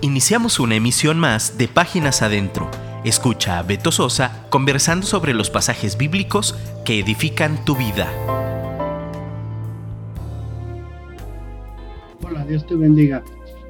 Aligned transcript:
Iniciamos 0.00 0.60
una 0.60 0.76
emisión 0.76 1.18
más 1.18 1.58
de 1.58 1.66
Páginas 1.66 2.22
Adentro. 2.22 2.70
Escucha 3.04 3.58
a 3.58 3.64
Beto 3.64 3.90
Sosa 3.90 4.46
conversando 4.48 5.04
sobre 5.04 5.34
los 5.34 5.50
pasajes 5.50 5.98
bíblicos 5.98 6.54
que 6.84 7.00
edifican 7.00 7.64
tu 7.64 7.74
vida. 7.74 8.06
Hola, 12.22 12.44
Dios 12.44 12.64
te 12.64 12.76
bendiga. 12.76 13.24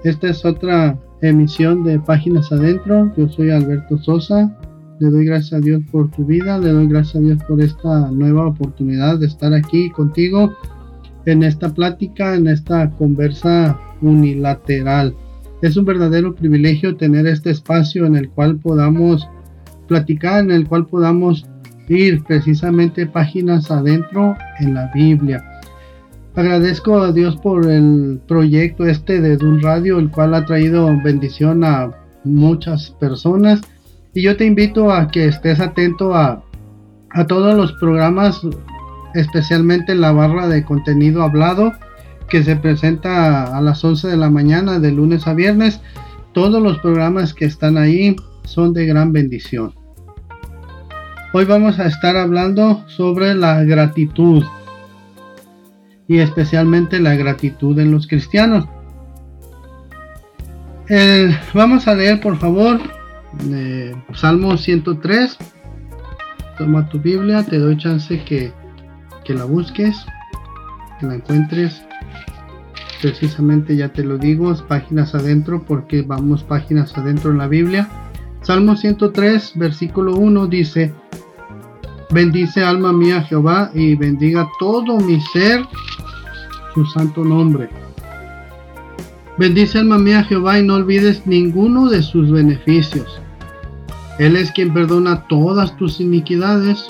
Esta 0.04 0.28
es 0.28 0.44
otra 0.44 0.98
emisión 1.22 1.82
de 1.84 1.98
Páginas 1.98 2.52
Adentro. 2.52 3.10
Yo 3.16 3.26
soy 3.30 3.50
Alberto 3.50 3.96
Sosa. 3.96 4.54
Le 5.00 5.08
doy 5.08 5.24
gracias 5.24 5.54
a 5.54 5.60
Dios 5.60 5.80
por 5.90 6.10
tu 6.10 6.26
vida. 6.26 6.58
Le 6.58 6.72
doy 6.72 6.88
gracias 6.88 7.16
a 7.16 7.20
Dios 7.20 7.42
por 7.48 7.62
esta 7.62 8.10
nueva 8.10 8.48
oportunidad 8.48 9.18
de 9.18 9.28
estar 9.28 9.54
aquí 9.54 9.88
contigo 9.92 10.52
en 11.24 11.42
esta 11.42 11.70
plática, 11.70 12.34
en 12.34 12.48
esta 12.48 12.90
conversa 12.90 13.80
unilateral. 14.02 15.14
Es 15.60 15.76
un 15.76 15.84
verdadero 15.84 16.34
privilegio 16.36 16.96
tener 16.96 17.26
este 17.26 17.50
espacio 17.50 18.06
en 18.06 18.14
el 18.14 18.30
cual 18.30 18.58
podamos 18.58 19.28
platicar, 19.88 20.44
en 20.44 20.52
el 20.52 20.68
cual 20.68 20.86
podamos 20.86 21.46
ir 21.88 22.22
precisamente 22.22 23.06
páginas 23.06 23.70
adentro 23.70 24.36
en 24.60 24.74
la 24.74 24.88
Biblia. 24.94 25.44
Agradezco 26.36 27.00
a 27.00 27.10
Dios 27.10 27.36
por 27.38 27.68
el 27.68 28.20
proyecto 28.28 28.86
este 28.86 29.20
de 29.20 29.44
un 29.44 29.60
Radio, 29.60 29.98
el 29.98 30.10
cual 30.10 30.34
ha 30.34 30.44
traído 30.44 30.88
bendición 31.02 31.64
a 31.64 31.90
muchas 32.22 32.90
personas. 33.00 33.60
Y 34.14 34.22
yo 34.22 34.36
te 34.36 34.44
invito 34.44 34.92
a 34.92 35.08
que 35.08 35.26
estés 35.26 35.58
atento 35.58 36.14
a, 36.14 36.44
a 37.10 37.26
todos 37.26 37.56
los 37.56 37.72
programas, 37.72 38.40
especialmente 39.14 39.90
en 39.90 40.02
la 40.02 40.12
barra 40.12 40.46
de 40.46 40.64
contenido 40.64 41.24
hablado 41.24 41.72
que 42.28 42.42
se 42.44 42.56
presenta 42.56 43.56
a 43.56 43.60
las 43.60 43.82
11 43.82 44.08
de 44.08 44.16
la 44.16 44.30
mañana 44.30 44.78
de 44.78 44.92
lunes 44.92 45.26
a 45.26 45.34
viernes. 45.34 45.80
Todos 46.32 46.62
los 46.62 46.78
programas 46.78 47.34
que 47.34 47.46
están 47.46 47.78
ahí 47.78 48.16
son 48.44 48.72
de 48.72 48.86
gran 48.86 49.12
bendición. 49.12 49.74
Hoy 51.32 51.44
vamos 51.44 51.78
a 51.78 51.86
estar 51.86 52.16
hablando 52.16 52.84
sobre 52.88 53.34
la 53.34 53.62
gratitud 53.64 54.44
y 56.06 56.18
especialmente 56.18 57.00
la 57.00 57.14
gratitud 57.16 57.78
en 57.78 57.90
los 57.90 58.06
cristianos. 58.06 58.66
vamos 61.52 61.86
a 61.86 61.94
leer 61.94 62.20
por 62.20 62.38
favor 62.38 62.80
Salmo 64.14 64.56
103. 64.56 65.36
Toma 66.56 66.88
tu 66.88 66.98
Biblia, 66.98 67.44
te 67.44 67.58
doy 67.58 67.76
chance 67.76 68.22
que, 68.24 68.52
que 69.24 69.34
la 69.34 69.44
busques, 69.44 69.96
que 70.98 71.06
la 71.06 71.14
encuentres 71.14 71.87
precisamente 73.00 73.76
ya 73.76 73.90
te 73.90 74.04
lo 74.04 74.18
digo, 74.18 74.54
páginas 74.66 75.14
adentro 75.14 75.62
porque 75.66 76.02
vamos 76.02 76.42
páginas 76.42 76.96
adentro 76.96 77.30
en 77.30 77.38
la 77.38 77.48
Biblia. 77.48 77.88
Salmo 78.42 78.76
103, 78.76 79.52
versículo 79.56 80.16
1 80.16 80.46
dice, 80.46 80.92
bendice 82.10 82.62
alma 82.62 82.92
mía 82.92 83.22
Jehová 83.22 83.70
y 83.74 83.94
bendiga 83.94 84.48
todo 84.58 84.98
mi 84.98 85.20
ser 85.20 85.64
su 86.74 86.84
santo 86.86 87.24
nombre. 87.24 87.68
Bendice 89.36 89.78
alma 89.78 89.98
mía 89.98 90.24
Jehová 90.24 90.58
y 90.58 90.66
no 90.66 90.74
olvides 90.74 91.26
ninguno 91.26 91.88
de 91.88 92.02
sus 92.02 92.30
beneficios. 92.30 93.20
Él 94.18 94.36
es 94.36 94.50
quien 94.50 94.74
perdona 94.74 95.26
todas 95.28 95.76
tus 95.76 96.00
iniquidades, 96.00 96.84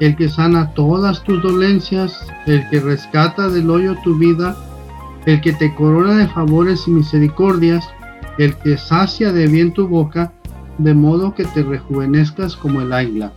el 0.00 0.16
que 0.16 0.28
sana 0.28 0.74
todas 0.74 1.22
tus 1.22 1.40
dolencias, 1.42 2.26
el 2.46 2.68
que 2.70 2.80
rescata 2.80 3.48
del 3.48 3.70
hoyo 3.70 3.94
tu 4.02 4.18
vida, 4.18 4.56
el 5.26 5.40
que 5.40 5.52
te 5.52 5.74
corona 5.74 6.16
de 6.16 6.28
favores 6.28 6.86
y 6.86 6.90
misericordias, 6.90 7.88
el 8.38 8.56
que 8.56 8.76
sacia 8.76 9.32
de 9.32 9.46
bien 9.46 9.72
tu 9.72 9.86
boca, 9.86 10.32
de 10.78 10.94
modo 10.94 11.34
que 11.34 11.44
te 11.44 11.62
rejuvenezcas 11.62 12.56
como 12.56 12.80
el 12.80 12.92
águila. 12.92 13.32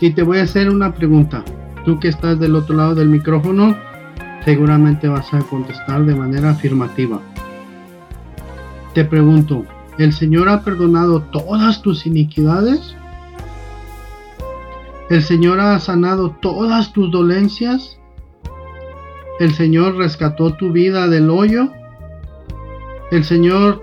Y 0.00 0.10
te 0.10 0.22
voy 0.22 0.38
a 0.38 0.44
hacer 0.44 0.70
una 0.70 0.92
pregunta. 0.92 1.42
Tú 1.84 1.98
que 1.98 2.08
estás 2.08 2.38
del 2.38 2.54
otro 2.54 2.76
lado 2.76 2.94
del 2.94 3.08
micrófono, 3.08 3.76
seguramente 4.44 5.08
vas 5.08 5.32
a 5.32 5.40
contestar 5.40 6.04
de 6.04 6.14
manera 6.14 6.50
afirmativa. 6.50 7.20
Te 8.94 9.04
pregunto, 9.04 9.64
¿el 9.98 10.12
Señor 10.12 10.48
ha 10.48 10.62
perdonado 10.62 11.22
todas 11.22 11.82
tus 11.82 12.06
iniquidades? 12.06 12.94
¿El 15.10 15.22
Señor 15.22 15.60
ha 15.60 15.78
sanado 15.78 16.30
todas 16.30 16.92
tus 16.92 17.10
dolencias? 17.10 17.98
El 19.38 19.52
Señor 19.52 19.96
rescató 19.96 20.54
tu 20.54 20.72
vida 20.72 21.08
del 21.08 21.28
hoyo. 21.28 21.70
El 23.10 23.22
Señor 23.22 23.82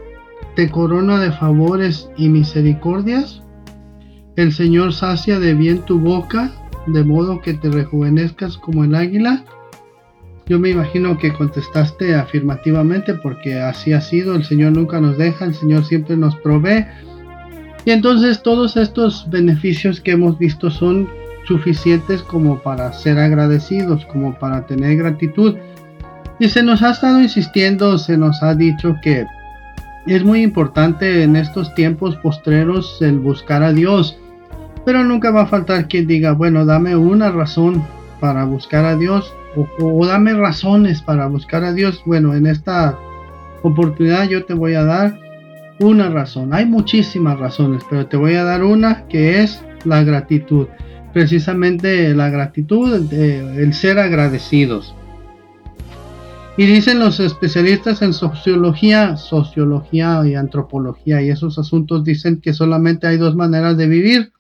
te 0.56 0.70
corona 0.70 1.20
de 1.20 1.32
favores 1.32 2.10
y 2.18 2.30
misericordias. 2.30 3.44
El 4.36 4.52
Señor 4.52 4.94
sacia 4.94 5.40
de 5.40 5.54
bien 5.54 5.86
tu 5.86 6.00
boca, 6.00 6.52
de 6.88 7.04
modo 7.04 7.40
que 7.40 7.54
te 7.54 7.70
rejuvenezcas 7.70 8.58
como 8.58 8.84
el 8.84 8.96
águila. 8.96 9.46
Yo 10.48 10.60
me 10.60 10.72
imagino 10.72 11.18
que 11.18 11.32
contestaste 11.32 12.16
afirmativamente 12.16 13.14
porque 13.14 13.60
así 13.60 13.94
ha 13.94 14.02
sido. 14.02 14.36
El 14.36 14.44
Señor 14.44 14.74
nunca 14.74 15.00
nos 15.00 15.18
deja, 15.20 15.46
el 15.46 15.54
Señor 15.54 15.86
siempre 15.86 16.18
nos 16.18 16.36
provee. 16.38 16.86
Y 17.86 17.92
entonces 17.92 18.42
todos 18.42 18.76
estos 18.76 19.30
beneficios 19.30 20.02
que 20.02 20.12
hemos 20.12 20.38
visto 20.40 20.72
son 20.72 21.08
suficientes 21.46 22.24
como 22.24 22.60
para 22.60 22.94
ser 22.94 23.20
agradecidos, 23.20 24.06
como 24.06 24.34
para 24.36 24.66
tener 24.66 24.98
gratitud. 24.98 25.56
Y 26.40 26.50
se 26.50 26.64
nos 26.64 26.82
ha 26.82 26.92
estado 26.92 27.22
insistiendo, 27.22 27.98
se 27.98 28.18
nos 28.18 28.42
ha 28.44 28.56
dicho 28.56 28.96
que 29.02 29.26
es 30.06 30.24
muy 30.24 30.42
importante 30.42 31.24
en 31.24 31.36
estos 31.36 31.74
tiempos 31.76 32.16
postreros 32.18 33.02
el 33.02 33.20
buscar 33.20 33.64
a 33.64 33.72
Dios. 33.72 34.18
Pero 34.86 35.04
nunca 35.04 35.32
va 35.32 35.44
a 35.44 35.48
faltar 35.48 35.88
quien 35.88 36.08
diga, 36.08 36.34
bueno, 36.34 36.66
dame 36.66 36.96
una 36.96 37.32
razón 37.32 37.84
para 38.20 38.44
buscar 38.44 38.86
a 38.86 38.96
Dios 38.96 39.34
o, 39.56 39.68
o 39.82 40.06
dame 40.06 40.34
razones 40.34 41.02
para 41.02 41.28
buscar 41.28 41.64
a 41.64 41.74
Dios. 41.74 42.02
Bueno, 42.06 42.34
en 42.34 42.48
esta 42.48 42.98
oportunidad 43.62 44.28
yo 44.28 44.44
te 44.46 44.54
voy 44.54 44.74
a 44.74 44.84
dar 44.84 45.18
una 45.80 46.10
razón. 46.10 46.54
Hay 46.54 46.66
muchísimas 46.66 47.40
razones, 47.40 47.84
pero 47.90 48.08
te 48.08 48.18
voy 48.18 48.36
a 48.36 48.44
dar 48.44 48.64
una 48.64 49.08
que 49.08 49.42
es 49.42 49.64
la 49.86 50.04
gratitud 50.04 50.68
precisamente 51.14 52.14
la 52.16 52.30
gratitud, 52.30 53.12
el 53.14 53.74
ser 53.74 54.00
agradecidos. 54.00 54.96
Y 56.56 56.66
dicen 56.66 57.00
los 57.00 57.20
especialistas 57.20 58.04
en 58.04 58.14
sociología, 58.14 59.18
sociología 59.18 60.22
y 60.26 60.36
antropología 60.36 61.22
y 61.22 61.30
esos 61.30 61.58
asuntos 61.58 62.04
dicen 62.04 62.42
que 62.42 62.54
solamente 62.54 63.08
hay 63.08 63.18
dos 63.18 63.36
maneras 63.36 63.76
de 63.76 63.88
vivir. 63.88 64.34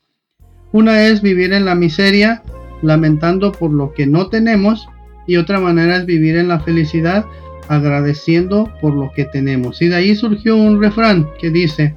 Una 0.72 1.07
es 1.07 1.23
vivir 1.23 1.53
en 1.53 1.66
la 1.66 1.73
miseria, 1.73 2.44
lamentando 2.84 3.51
por 3.51 3.72
lo 3.72 3.94
que 3.94 4.05
no 4.05 4.28
tenemos, 4.28 4.88
y 5.25 5.38
otra 5.38 5.59
manera 5.59 5.97
es 5.97 6.05
vivir 6.05 6.35
en 6.38 6.50
la 6.50 6.59
felicidad, 6.59 7.25
agradeciendo 7.67 8.72
por 8.79 8.94
lo 8.94 9.11
que 9.16 9.25
tenemos. 9.25 9.81
Y 9.81 9.88
de 9.88 9.95
ahí 9.95 10.16
surgió 10.16 10.55
un 10.55 10.81
refrán 10.81 11.28
que 11.40 11.50
dice 11.50 11.95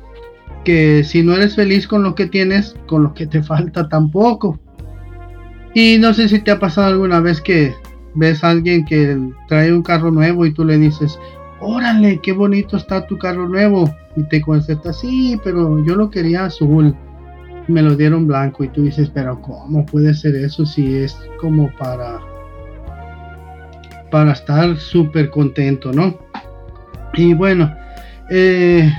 que 0.64 1.04
si 1.04 1.22
no 1.22 1.34
eres 1.34 1.56
feliz 1.56 1.86
con 1.86 2.02
lo 2.02 2.14
que 2.14 2.26
tienes, 2.26 2.74
con 2.86 3.02
lo 3.02 3.12
que 3.12 3.26
te 3.26 3.42
falta 3.42 3.88
tampoco. 3.88 4.58
Y 5.76 5.98
no 5.98 6.14
sé 6.14 6.26
si 6.30 6.38
te 6.38 6.50
ha 6.50 6.58
pasado 6.58 6.86
alguna 6.86 7.20
vez 7.20 7.42
que 7.42 7.74
ves 8.14 8.42
a 8.42 8.48
alguien 8.48 8.86
que 8.86 9.14
trae 9.46 9.70
un 9.70 9.82
carro 9.82 10.10
nuevo 10.10 10.46
y 10.46 10.54
tú 10.54 10.64
le 10.64 10.78
dices, 10.78 11.18
órale, 11.60 12.18
qué 12.22 12.32
bonito 12.32 12.78
está 12.78 13.06
tu 13.06 13.18
carro 13.18 13.46
nuevo. 13.46 13.94
Y 14.16 14.22
te 14.22 14.40
contesta, 14.40 14.94
sí, 14.94 15.38
pero 15.44 15.84
yo 15.84 15.94
lo 15.94 16.08
quería 16.08 16.46
azul. 16.46 16.96
Me 17.68 17.82
lo 17.82 17.94
dieron 17.94 18.26
blanco 18.26 18.64
y 18.64 18.68
tú 18.68 18.84
dices, 18.84 19.10
pero 19.12 19.42
¿cómo 19.42 19.84
puede 19.84 20.14
ser 20.14 20.36
eso 20.36 20.64
si 20.64 20.96
es 20.96 21.14
como 21.38 21.70
para 21.76 22.20
para 24.10 24.32
estar 24.32 24.78
súper 24.78 25.28
contento, 25.28 25.92
¿no? 25.92 26.16
Y 27.12 27.34
bueno, 27.34 27.70
eh, 28.30 28.90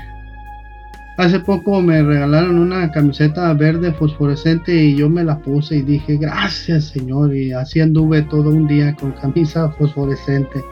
Hace 1.17 1.39
poco 1.39 1.81
me 1.81 2.03
regalaron 2.03 2.59
una 2.59 2.91
camiseta 2.91 3.51
verde 3.53 3.91
fosforescente 3.91 4.75
y 4.75 4.95
yo 4.95 5.09
me 5.09 5.23
la 5.23 5.39
puse 5.39 5.77
y 5.77 5.81
dije 5.81 6.17
gracias 6.17 6.89
Señor 6.89 7.35
y 7.35 7.51
así 7.53 7.79
anduve 7.79 8.21
todo 8.21 8.51
un 8.51 8.67
día 8.67 8.95
con 8.95 9.13
camisa 9.13 9.71
fosforescente. 9.71 10.63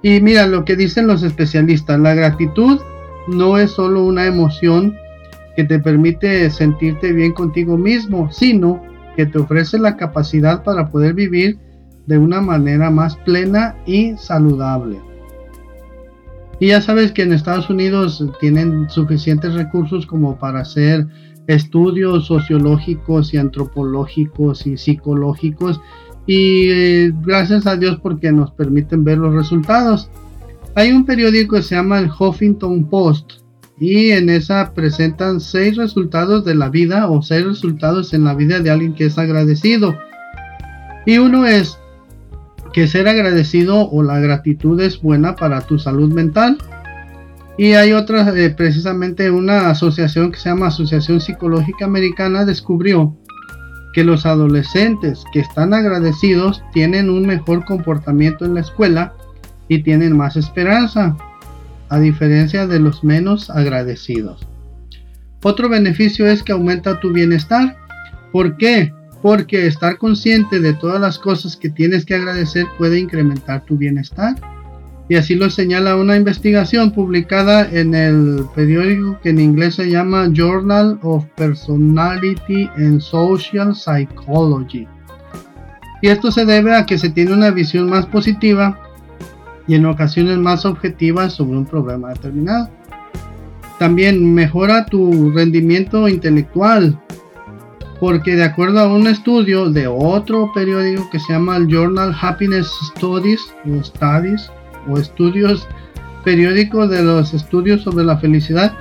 Y 0.00 0.20
mira 0.20 0.46
lo 0.46 0.64
que 0.64 0.76
dicen 0.76 1.08
los 1.08 1.24
especialistas, 1.24 1.98
la 1.98 2.14
gratitud 2.14 2.80
no 3.26 3.58
es 3.58 3.72
solo 3.72 4.04
una 4.04 4.26
emoción 4.26 4.96
que 5.56 5.64
te 5.64 5.80
permite 5.80 6.48
sentirte 6.48 7.12
bien 7.12 7.32
contigo 7.32 7.76
mismo, 7.76 8.30
sino 8.30 8.80
que 9.16 9.26
te 9.26 9.38
ofrece 9.38 9.76
la 9.76 9.96
capacidad 9.96 10.62
para 10.62 10.88
poder 10.88 11.14
vivir 11.14 11.58
de 12.06 12.16
una 12.16 12.40
manera 12.40 12.90
más 12.90 13.16
plena 13.16 13.74
y 13.86 14.16
saludable. 14.16 15.00
Y 16.62 16.68
ya 16.68 16.80
sabes 16.80 17.10
que 17.10 17.22
en 17.22 17.32
Estados 17.32 17.68
Unidos 17.70 18.24
tienen 18.38 18.88
suficientes 18.88 19.54
recursos 19.54 20.06
como 20.06 20.38
para 20.38 20.60
hacer 20.60 21.08
estudios 21.48 22.26
sociológicos 22.26 23.34
y 23.34 23.38
antropológicos 23.38 24.64
y 24.68 24.76
psicológicos. 24.76 25.80
Y 26.24 26.68
eh, 26.70 27.12
gracias 27.22 27.66
a 27.66 27.74
Dios 27.74 27.98
porque 28.00 28.30
nos 28.30 28.52
permiten 28.52 29.02
ver 29.02 29.18
los 29.18 29.34
resultados. 29.34 30.08
Hay 30.76 30.92
un 30.92 31.04
periódico 31.04 31.56
que 31.56 31.62
se 31.62 31.74
llama 31.74 31.98
el 31.98 32.08
Huffington 32.16 32.88
Post 32.88 33.40
y 33.80 34.12
en 34.12 34.30
esa 34.30 34.72
presentan 34.72 35.40
seis 35.40 35.76
resultados 35.76 36.44
de 36.44 36.54
la 36.54 36.68
vida 36.68 37.10
o 37.10 37.22
seis 37.22 37.44
resultados 37.44 38.14
en 38.14 38.22
la 38.22 38.36
vida 38.36 38.60
de 38.60 38.70
alguien 38.70 38.94
que 38.94 39.06
es 39.06 39.18
agradecido. 39.18 39.96
Y 41.06 41.18
uno 41.18 41.44
es 41.44 41.76
que 42.72 42.86
ser 42.86 43.08
agradecido 43.08 43.90
o 43.90 44.02
la 44.02 44.18
gratitud 44.18 44.80
es 44.80 45.00
buena 45.00 45.36
para 45.36 45.60
tu 45.62 45.78
salud 45.78 46.12
mental. 46.12 46.58
Y 47.58 47.72
hay 47.72 47.92
otra, 47.92 48.28
eh, 48.36 48.50
precisamente 48.50 49.30
una 49.30 49.70
asociación 49.70 50.32
que 50.32 50.38
se 50.38 50.48
llama 50.48 50.68
Asociación 50.68 51.20
Psicológica 51.20 51.84
Americana 51.84 52.44
descubrió 52.44 53.14
que 53.92 54.04
los 54.04 54.24
adolescentes 54.24 55.24
que 55.32 55.40
están 55.40 55.74
agradecidos 55.74 56.62
tienen 56.72 57.10
un 57.10 57.26
mejor 57.26 57.64
comportamiento 57.64 58.44
en 58.44 58.54
la 58.54 58.60
escuela 58.60 59.12
y 59.68 59.82
tienen 59.82 60.16
más 60.16 60.36
esperanza, 60.36 61.16
a 61.90 62.00
diferencia 62.00 62.66
de 62.66 62.80
los 62.80 63.04
menos 63.04 63.50
agradecidos. 63.50 64.46
Otro 65.42 65.68
beneficio 65.68 66.26
es 66.26 66.42
que 66.42 66.52
aumenta 66.52 67.00
tu 67.00 67.12
bienestar. 67.12 67.76
¿Por 68.32 68.56
qué? 68.56 68.94
Porque 69.22 69.66
estar 69.66 69.98
consciente 69.98 70.60
de 70.60 70.74
todas 70.74 71.00
las 71.00 71.18
cosas 71.18 71.56
que 71.56 71.70
tienes 71.70 72.04
que 72.04 72.16
agradecer 72.16 72.66
puede 72.76 72.98
incrementar 72.98 73.64
tu 73.64 73.76
bienestar. 73.76 74.34
Y 75.08 75.16
así 75.16 75.34
lo 75.34 75.50
señala 75.50 75.96
una 75.96 76.16
investigación 76.16 76.92
publicada 76.92 77.68
en 77.70 77.94
el 77.94 78.44
periódico 78.54 79.18
que 79.22 79.30
en 79.30 79.40
inglés 79.40 79.76
se 79.76 79.90
llama 79.90 80.28
Journal 80.32 80.98
of 81.02 81.24
Personality 81.36 82.68
and 82.76 83.00
Social 83.00 83.74
Psychology. 83.74 84.86
Y 86.00 86.08
esto 86.08 86.32
se 86.32 86.44
debe 86.44 86.74
a 86.74 86.84
que 86.84 86.98
se 86.98 87.10
tiene 87.10 87.32
una 87.32 87.50
visión 87.50 87.88
más 87.88 88.06
positiva 88.06 88.78
y 89.68 89.76
en 89.76 89.86
ocasiones 89.86 90.38
más 90.38 90.64
objetivas 90.64 91.34
sobre 91.34 91.58
un 91.58 91.64
problema 91.64 92.10
determinado. 92.10 92.68
También 93.78 94.34
mejora 94.34 94.86
tu 94.86 95.30
rendimiento 95.30 96.08
intelectual, 96.08 97.00
porque 98.02 98.34
de 98.34 98.42
acuerdo 98.42 98.80
a 98.80 98.92
un 98.92 99.06
estudio 99.06 99.70
de 99.70 99.86
otro 99.86 100.50
periódico 100.52 101.08
que 101.08 101.20
se 101.20 101.34
llama 101.34 101.56
el 101.56 101.68
Journal 101.68 102.12
Happiness 102.20 102.68
Studies 102.96 103.40
o 103.64 104.92
o 104.92 104.98
estudios 104.98 105.68
periódicos 106.24 106.90
de 106.90 107.00
los 107.00 107.32
estudios 107.32 107.82
sobre 107.82 108.04
la 108.04 108.18
felicidad, 108.18 108.72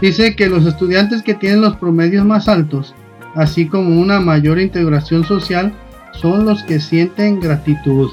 dice 0.00 0.36
que 0.36 0.48
los 0.48 0.64
estudiantes 0.64 1.24
que 1.24 1.34
tienen 1.34 1.60
los 1.60 1.74
promedios 1.74 2.24
más 2.24 2.46
altos, 2.48 2.94
así 3.34 3.66
como 3.66 4.00
una 4.00 4.20
mayor 4.20 4.60
integración 4.60 5.24
social, 5.24 5.72
son 6.12 6.46
los 6.46 6.62
que 6.62 6.78
sienten 6.78 7.40
gratitud. 7.40 8.12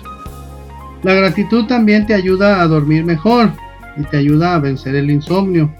La 1.03 1.13
gratitud 1.13 1.67
también 1.67 2.07
te 2.07 2.15
ayuda 2.15 2.59
a 2.59 2.67
dormir 2.67 3.05
mejor 3.05 3.51
y 3.97 4.03
te 4.05 4.17
ayuda 4.17 4.55
a 4.55 4.59
vencer 4.59 4.95
el 4.95 5.11
insomnio. 5.11 5.71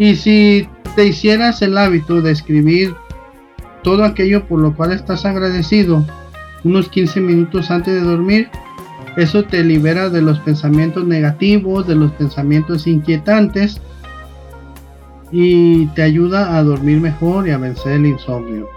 Y 0.00 0.16
si 0.16 0.68
te 0.96 1.06
hicieras 1.06 1.62
el 1.62 1.78
hábito 1.78 2.20
de 2.20 2.32
escribir 2.32 2.92
todo 3.82 4.04
aquello 4.04 4.46
por 4.46 4.60
lo 4.60 4.74
cual 4.74 4.92
estás 4.92 5.24
agradecido 5.24 6.04
unos 6.64 6.88
15 6.88 7.20
minutos 7.20 7.70
antes 7.70 7.94
de 7.94 8.00
dormir, 8.00 8.48
eso 9.16 9.42
te 9.44 9.64
libera 9.64 10.08
de 10.08 10.22
los 10.22 10.38
pensamientos 10.40 11.06
negativos, 11.06 11.86
de 11.86 11.94
los 11.94 12.12
pensamientos 12.12 12.86
inquietantes 12.86 13.80
y 15.32 15.86
te 15.88 16.02
ayuda 16.02 16.56
a 16.56 16.62
dormir 16.62 17.00
mejor 17.00 17.48
y 17.48 17.50
a 17.50 17.58
vencer 17.58 17.92
el 17.92 18.06
insomnio. 18.06 18.68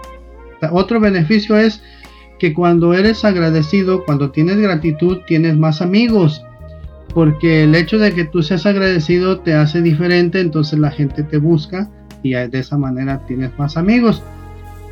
Otro 0.72 1.00
beneficio 1.00 1.58
es 1.58 1.82
que 2.40 2.54
cuando 2.54 2.94
eres 2.94 3.26
agradecido, 3.26 4.04
cuando 4.06 4.32
tienes 4.32 4.58
gratitud, 4.58 5.20
tienes 5.28 5.58
más 5.58 5.82
amigos. 5.82 6.44
Porque 7.14 7.64
el 7.64 7.76
hecho 7.76 8.00
de 8.00 8.14
que 8.14 8.26
tú 8.26 8.42
seas 8.42 8.66
agradecido 8.66 9.40
te 9.40 9.54
hace 9.54 9.82
diferente, 9.82 10.40
entonces 10.40 10.80
la 10.80 10.90
gente 10.90 11.24
te 11.24 11.38
busca 11.38 11.90
y 12.24 12.32
de 12.32 12.60
esa 12.60 12.78
manera 12.78 13.24
tienes 13.28 13.58
más 13.60 13.78
amigos. 13.78 14.24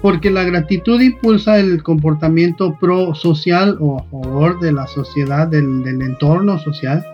Porque 0.01 0.31
la 0.31 0.43
gratitud 0.43 0.99
impulsa 0.99 1.59
el 1.59 1.83
comportamiento 1.83 2.75
pro 2.79 3.13
social 3.13 3.77
o 3.79 3.99
a 3.99 4.03
favor 4.05 4.59
de 4.59 4.71
la 4.71 4.87
sociedad, 4.87 5.47
del, 5.47 5.85
entorno 5.85 6.57
social. 6.59 7.05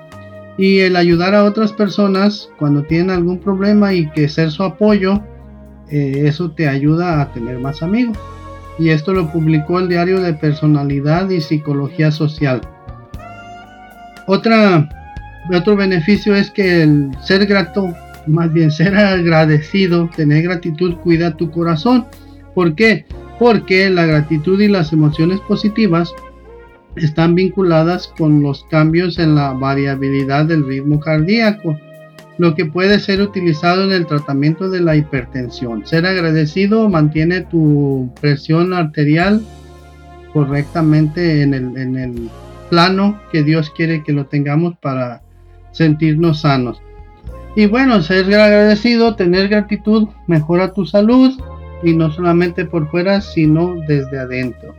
Y 0.58 0.80
el 0.80 0.96
ayudar 0.96 1.36
a 1.36 1.44
otras 1.44 1.74
personas 1.74 2.50
cuando 2.58 2.84
tienen 2.84 3.12
algún 3.12 3.40
problema 3.40 3.94
y 3.94 4.10
que 4.12 4.30
ser 4.30 4.52
su 4.52 4.64
apoyo, 4.64 5.22
eh, 5.90 6.24
eso 6.26 6.52
te 6.52 6.68
ayuda 6.68 7.22
a 7.22 7.32
tener 7.34 7.60
más 7.60 7.84
amigos 7.84 8.18
y 8.80 8.90
esto 8.90 9.14
lo 9.14 9.32
publicó 9.32 9.80
el 9.80 9.90
diario 9.90 10.22
de 10.22 10.34
personalidad 10.34 11.30
y 11.30 11.42
psicología 11.42 12.12
social. 12.12 12.62
Otra, 14.28 14.88
otro 15.54 15.76
beneficio 15.76 16.36
es 16.36 16.52
que 16.52 16.84
el 16.84 17.12
ser 17.24 17.46
grato, 17.46 17.94
más 18.28 18.52
bien 18.54 18.72
ser 18.72 18.96
agradecido, 18.96 20.10
tener 20.16 20.44
gratitud 20.44 20.96
cuida 20.98 21.36
tu 21.36 21.50
corazón. 21.50 22.06
¿Por 22.58 22.74
qué? 22.74 23.06
Porque 23.38 23.88
la 23.92 24.08
gratitud 24.08 24.60
y 24.60 24.68
las 24.68 24.92
emociones 24.92 25.40
positivas 25.42 26.12
están 26.96 27.36
vinculadas 27.36 28.12
con 28.18 28.42
los 28.42 28.64
cambios 28.72 29.20
en 29.20 29.36
la 29.36 29.54
variabilidad 29.54 30.46
del 30.46 30.66
ritmo 30.66 31.00
cardíaco 31.00 31.78
lo 32.40 32.56
que 32.56 32.66
puede 32.66 33.00
ser 33.00 33.22
utilizado 33.22 33.84
en 33.84 33.92
el 33.92 34.08
tratamiento 34.08 34.72
de 34.72 34.80
la 34.80 34.96
hipertensión. 34.96 35.86
Ser 35.86 36.08
agradecido 36.08 36.90
mantiene 36.90 37.42
tu 37.42 38.10
presión 38.20 38.74
arterial 38.74 39.46
correctamente 40.34 41.44
en 41.44 41.54
el, 41.54 42.30
plano 42.72 43.22
que 43.32 43.44
Dios 43.44 43.70
quiere 43.70 44.04
que 44.04 44.14
lo 44.14 44.26
tengamos 44.26 44.76
para 44.80 45.22
sentirnos 45.74 46.42
sanos. 46.42 46.82
Y 47.56 47.68
bueno, 47.68 48.02
ser 48.02 48.26
agradecido, 48.26 49.16
tener 49.16 49.48
gratitud, 49.48 50.08
mejora 50.26 50.74
tu 50.74 50.88
salud 50.88 51.40
y 51.84 51.94
no 51.94 52.12
solamente 52.12 52.66
por 52.66 52.90
fuera, 52.90 53.22
sino 53.22 53.76
desde 53.88 54.20
adentro. 54.20 54.76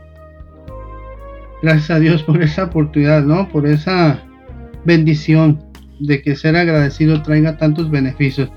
Gracias 1.61 1.91
a 1.91 1.99
Dios 1.99 2.23
por 2.23 2.41
esa 2.41 2.65
oportunidad, 2.65 3.23
¿no? 3.23 3.49
Por 3.49 3.67
esa 3.67 4.23
bendición 4.85 5.61
de 5.99 6.21
que 6.21 6.35
ser 6.35 6.55
agradecido 6.55 7.21
traiga 7.21 7.57
tantos 7.57 7.89
beneficios. 7.91 8.49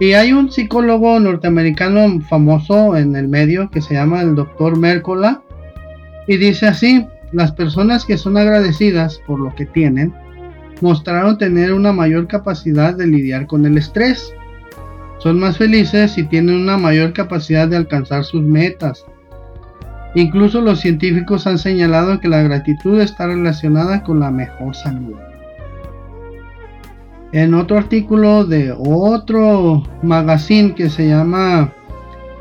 Y 0.00 0.12
hay 0.12 0.32
un 0.32 0.50
psicólogo 0.50 1.18
norteamericano 1.18 2.20
famoso 2.22 2.96
en 2.96 3.16
el 3.16 3.28
medio 3.28 3.68
que 3.70 3.82
se 3.82 3.94
llama 3.94 4.22
el 4.22 4.34
doctor 4.34 4.78
Mercola 4.78 5.42
y 6.26 6.36
dice 6.36 6.68
así, 6.68 7.06
las 7.32 7.52
personas 7.52 8.04
que 8.04 8.16
son 8.16 8.36
agradecidas 8.36 9.20
por 9.26 9.40
lo 9.40 9.54
que 9.54 9.66
tienen 9.66 10.14
mostraron 10.80 11.36
tener 11.36 11.72
una 11.72 11.92
mayor 11.92 12.28
capacidad 12.28 12.94
de 12.94 13.06
lidiar 13.06 13.46
con 13.46 13.66
el 13.66 13.76
estrés. 13.76 14.32
Son 15.18 15.38
más 15.38 15.58
felices 15.58 16.16
y 16.18 16.24
tienen 16.24 16.56
una 16.56 16.78
mayor 16.78 17.12
capacidad 17.12 17.68
de 17.68 17.76
alcanzar 17.76 18.24
sus 18.24 18.42
metas. 18.42 19.04
Incluso 20.14 20.60
los 20.60 20.80
científicos 20.80 21.46
han 21.46 21.58
señalado 21.58 22.20
que 22.20 22.28
la 22.28 22.42
gratitud 22.42 23.00
está 23.00 23.26
relacionada 23.26 24.02
con 24.02 24.20
la 24.20 24.30
mejor 24.30 24.74
salud 24.74 25.16
en 27.32 27.54
otro 27.54 27.76
artículo 27.76 28.44
de 28.44 28.74
otro 28.76 29.82
magazine 30.02 30.74
que 30.74 30.88
se 30.88 31.08
llama 31.08 31.72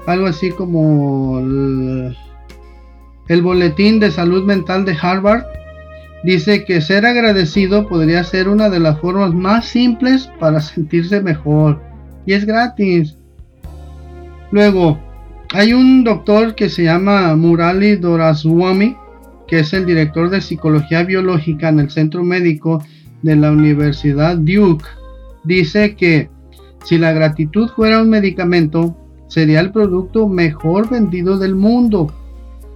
algo 0.06 0.28
así 0.28 0.52
como 0.52 1.40
el, 1.40 3.42
boletín 3.42 4.00
de 4.00 4.12
salud 4.12 4.46
mental 4.46 4.86
de 4.86 4.96
Harvard, 5.00 5.44
dice 6.24 6.64
que 6.64 6.80
ser 6.80 7.06
agradecido 7.06 7.88
podría 7.88 8.24
ser 8.24 8.48
una 8.48 8.70
de 8.70 8.80
las 8.80 9.00
formas 9.00 9.34
más 9.34 9.66
simples 9.66 10.30
para 10.40 10.62
sentirse 10.62 11.20
mejor 11.20 11.82
y 12.28 12.34
es 12.34 12.46
gratis. 12.46 13.18
Luego, 14.52 15.00
hay 15.52 15.74
un 15.74 16.04
doctor 16.04 16.54
que 16.54 16.70
se 16.70 16.84
llama 16.84 17.36
Murali 17.36 17.96
Doraswamy, 17.96 18.96
que 19.48 19.60
es 19.60 19.74
el 19.74 19.88
director 19.88 20.30
de 20.30 20.42
psicología 20.42 21.04
biológica 21.04 21.70
en 21.70 21.80
el 21.80 21.90
centro 21.90 22.24
médico 22.24 22.84
de 23.24 23.36
la 23.36 23.52
Universidad 23.52 24.38
Duke 24.38 24.86
dice 25.48 25.96
que 25.96 26.30
si 26.84 26.98
la 26.98 27.14
gratitud 27.14 27.70
fuera 27.70 28.02
un 28.02 28.10
medicamento, 28.10 28.96
sería 29.28 29.60
el 29.60 29.72
producto 29.72 30.28
mejor 30.28 30.90
vendido 30.90 31.38
del 31.38 31.56
mundo, 31.56 32.14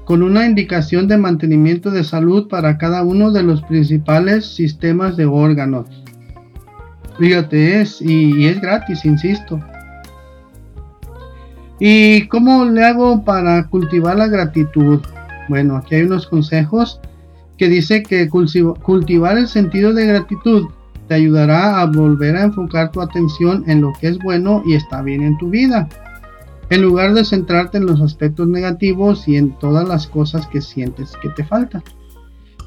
con 0.06 0.24
una 0.24 0.46
indicación 0.46 1.08
de 1.08 1.18
mantenimiento 1.18 1.92
de 1.92 2.04
salud 2.04 2.48
para 2.48 2.78
cada 2.78 3.04
uno 3.04 3.32
de 3.32 3.44
los 3.44 3.62
principales 3.64 4.56
sistemas 4.56 5.16
de 5.16 5.26
órganos. 5.26 6.01
Fíjate, 7.22 7.82
es 7.82 8.02
y, 8.02 8.48
es 8.48 8.60
gratis, 8.60 9.06
insisto. 9.06 9.60
¿Y 11.80 12.28
cómo 12.30 12.66
le 12.66 12.84
hago 12.84 13.24
para 13.24 13.68
cultivar 13.68 14.18
la 14.18 14.28
gratitud? 14.28 15.00
Bueno, 15.48 15.78
aquí 15.78 15.94
hay 15.94 16.02
unos 16.02 16.26
consejos 16.26 17.00
que 17.60 17.70
dice 17.70 18.02
que 18.02 18.28
cultivar 18.28 19.38
el 19.38 19.48
sentido 19.48 19.94
de 19.94 20.08
gratitud 20.08 20.70
te 21.08 21.14
ayudará 21.14 21.80
a 21.80 21.86
volver 21.86 22.36
a 22.38 22.46
enfocar 22.46 22.92
tu 22.92 23.02
atención 23.02 23.66
en 23.68 23.82
lo 23.82 23.94
que 24.02 24.08
es 24.08 24.18
bueno 24.18 24.64
y 24.66 24.74
está 24.74 25.04
bien 25.04 25.22
en 25.22 25.38
tu 25.38 25.48
vida, 25.48 25.88
en 26.72 26.82
lugar 26.82 27.14
de 27.14 27.24
centrarte 27.24 27.78
en 27.78 27.86
los 27.86 28.02
aspectos 28.02 28.48
negativos 28.48 29.28
y 29.28 29.38
en 29.38 29.52
todas 29.60 29.88
las 29.88 30.08
cosas 30.08 30.48
que 30.48 30.60
sientes 30.60 31.14
que 31.22 31.30
te 31.30 31.44
faltan. 31.44 31.84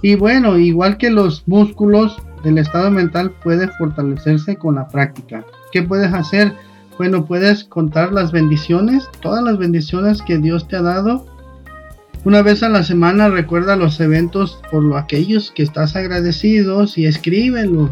Y 0.05 0.17
bueno, 0.17 0.59
igual 0.59 0.99
que 0.99 1.09
los 1.09 1.49
músculos, 1.49 2.19
el 2.45 2.59
estado 2.59 2.91
mental 2.91 3.33
puede 3.43 3.69
fortalecerse 3.79 4.55
con 4.57 4.75
la 4.75 4.87
práctica. 4.87 5.47
¿Qué 5.73 5.83
puedes 5.83 6.13
hacer? 6.13 6.53
bueno, 6.99 7.25
puedes 7.25 7.65
contar 7.65 8.13
las 8.13 8.31
bendiciones, 8.31 9.09
todas 9.23 9.43
las 9.43 9.57
bendiciones 9.57 10.21
que 10.21 10.37
Dios 10.37 10.69
te 10.69 10.77
ha 10.77 10.83
dado. 10.83 11.25
Una 12.27 12.43
vez 12.43 12.63
a 12.63 12.69
la 12.69 12.83
semana 12.83 13.31
recuerda 13.31 13.77
los 13.77 13.99
eventos 13.99 14.61
por 14.71 14.85
lo 14.85 14.99
aquellos 14.99 15.51
que 15.51 15.63
estás 15.63 15.97
agradecidos 15.97 16.99
y 16.99 17.07
escríbelos. 17.07 17.91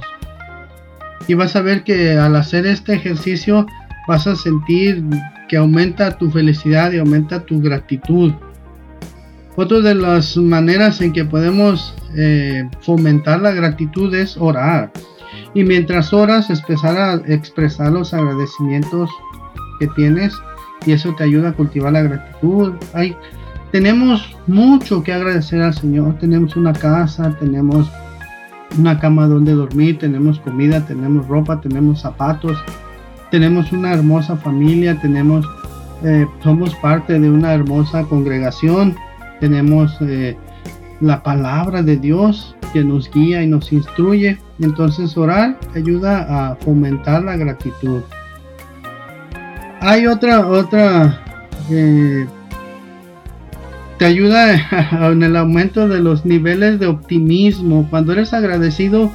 Y 1.28 1.32
vas 1.32 1.56
a 1.56 1.62
ver 1.62 1.82
que 1.82 2.18
al 2.18 2.36
hacer 2.36 2.66
este 2.66 2.92
ejercicio 2.92 3.66
vas 4.06 4.26
a 4.26 4.36
sentir 4.36 5.02
que 5.48 5.56
aumenta 5.56 6.18
tu 6.18 6.30
felicidad 6.30 6.92
y 6.92 6.98
aumenta 6.98 7.40
tu 7.40 7.58
gratitud. 7.62 8.32
Otra 9.54 9.80
de 9.80 9.94
las 9.94 10.36
maneras 10.36 11.00
en 11.02 11.12
que 11.12 11.24
podemos 11.24 11.94
eh, 12.16 12.68
fomentar 12.80 13.40
la 13.42 13.52
gratitud 13.52 14.14
es 14.14 14.36
orar. 14.38 14.90
Y 15.54 15.64
mientras 15.64 16.12
oras, 16.12 16.48
empezar 16.48 16.96
a 16.96 17.14
expresar 17.32 17.92
los 17.92 18.14
agradecimientos 18.14 19.10
que 19.78 19.88
tienes 19.88 20.34
y 20.86 20.92
eso 20.92 21.14
te 21.14 21.24
ayuda 21.24 21.50
a 21.50 21.52
cultivar 21.52 21.92
la 21.92 22.02
gratitud. 22.02 22.72
Hay, 22.94 23.14
tenemos 23.70 24.34
mucho 24.46 25.02
que 25.02 25.12
agradecer 25.12 25.60
al 25.60 25.74
Señor. 25.74 26.18
Tenemos 26.18 26.56
una 26.56 26.72
casa, 26.72 27.36
tenemos 27.38 27.90
una 28.78 28.98
cama 28.98 29.26
donde 29.26 29.52
dormir, 29.52 29.98
tenemos 29.98 30.38
comida, 30.40 30.84
tenemos 30.86 31.28
ropa, 31.28 31.60
tenemos 31.60 32.00
zapatos, 32.00 32.56
tenemos 33.30 33.70
una 33.72 33.92
hermosa 33.92 34.36
familia, 34.36 34.98
tenemos, 35.00 35.46
eh, 36.04 36.26
somos 36.42 36.74
parte 36.76 37.18
de 37.18 37.30
una 37.30 37.52
hermosa 37.52 38.04
congregación, 38.04 38.96
tenemos 39.42 39.96
eh, 40.02 40.36
la 41.00 41.20
palabra 41.24 41.82
de 41.82 41.96
Dios 41.96 42.54
que 42.72 42.84
nos 42.84 43.10
guía 43.10 43.42
y 43.42 43.48
nos 43.48 43.72
instruye. 43.72 44.38
Entonces 44.60 45.16
orar 45.16 45.58
ayuda 45.74 46.26
a 46.28 46.54
fomentar 46.54 47.24
la 47.24 47.36
gratitud. 47.36 48.02
Hay 49.80 50.06
otra, 50.06 50.46
otra, 50.46 51.20
eh, 51.72 52.24
te 53.98 54.04
ayuda 54.04 54.54
en 55.10 55.24
el 55.24 55.34
aumento 55.34 55.88
de 55.88 55.98
los 55.98 56.24
niveles 56.24 56.78
de 56.78 56.86
optimismo. 56.86 57.88
Cuando 57.90 58.12
eres 58.12 58.32
agradecido, 58.32 59.10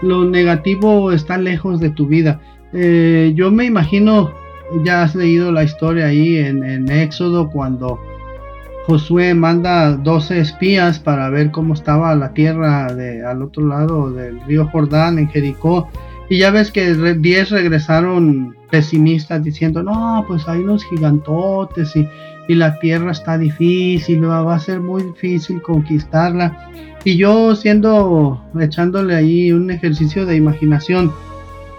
lo 0.00 0.24
negativo 0.26 1.10
está 1.10 1.38
lejos 1.38 1.80
de 1.80 1.90
tu 1.90 2.06
vida. 2.06 2.40
Eh, 2.72 3.32
yo 3.34 3.50
me 3.50 3.64
imagino, 3.64 4.30
ya 4.84 5.02
has 5.02 5.16
leído 5.16 5.50
la 5.50 5.64
historia 5.64 6.06
ahí 6.06 6.36
en, 6.36 6.62
en 6.62 6.88
Éxodo 6.88 7.50
cuando 7.50 7.98
Josué 8.86 9.34
manda 9.34 9.96
12 9.96 10.38
espías 10.38 11.00
para 11.00 11.28
ver 11.28 11.50
cómo 11.50 11.74
estaba 11.74 12.14
la 12.14 12.32
tierra 12.32 12.94
de, 12.94 13.24
al 13.26 13.42
otro 13.42 13.66
lado 13.66 14.12
del 14.12 14.40
río 14.42 14.68
Jordán 14.68 15.18
en 15.18 15.28
Jericó. 15.28 15.88
Y 16.28 16.38
ya 16.38 16.52
ves 16.52 16.70
que 16.70 16.94
10 16.94 17.50
regresaron 17.50 18.56
pesimistas 18.70 19.42
diciendo, 19.42 19.82
no, 19.82 20.24
pues 20.28 20.46
hay 20.46 20.60
unos 20.60 20.84
gigantotes 20.84 21.96
y, 21.96 22.08
y 22.46 22.54
la 22.54 22.78
tierra 22.78 23.10
está 23.10 23.36
difícil, 23.36 24.24
va 24.24 24.54
a 24.54 24.58
ser 24.60 24.80
muy 24.80 25.02
difícil 25.02 25.60
conquistarla. 25.62 26.70
Y 27.02 27.16
yo 27.16 27.56
siendo, 27.56 28.40
echándole 28.58 29.16
ahí 29.16 29.50
un 29.50 29.70
ejercicio 29.70 30.26
de 30.26 30.36
imaginación, 30.36 31.12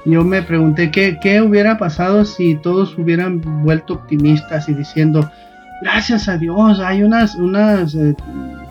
yo 0.03 0.23
me 0.25 0.41
pregunté 0.41 0.91
qué, 0.91 1.17
qué 1.21 1.41
hubiera 1.41 1.77
pasado 1.77 2.25
si 2.25 2.55
todos 2.55 2.97
hubieran 2.97 3.41
vuelto 3.63 3.93
optimistas 3.93 4.67
y 4.69 4.73
diciendo, 4.73 5.29
gracias 5.81 6.27
a 6.27 6.37
Dios, 6.37 6.79
hay 6.79 7.03
unas, 7.03 7.35
unas 7.35 7.95
eh, 7.95 8.15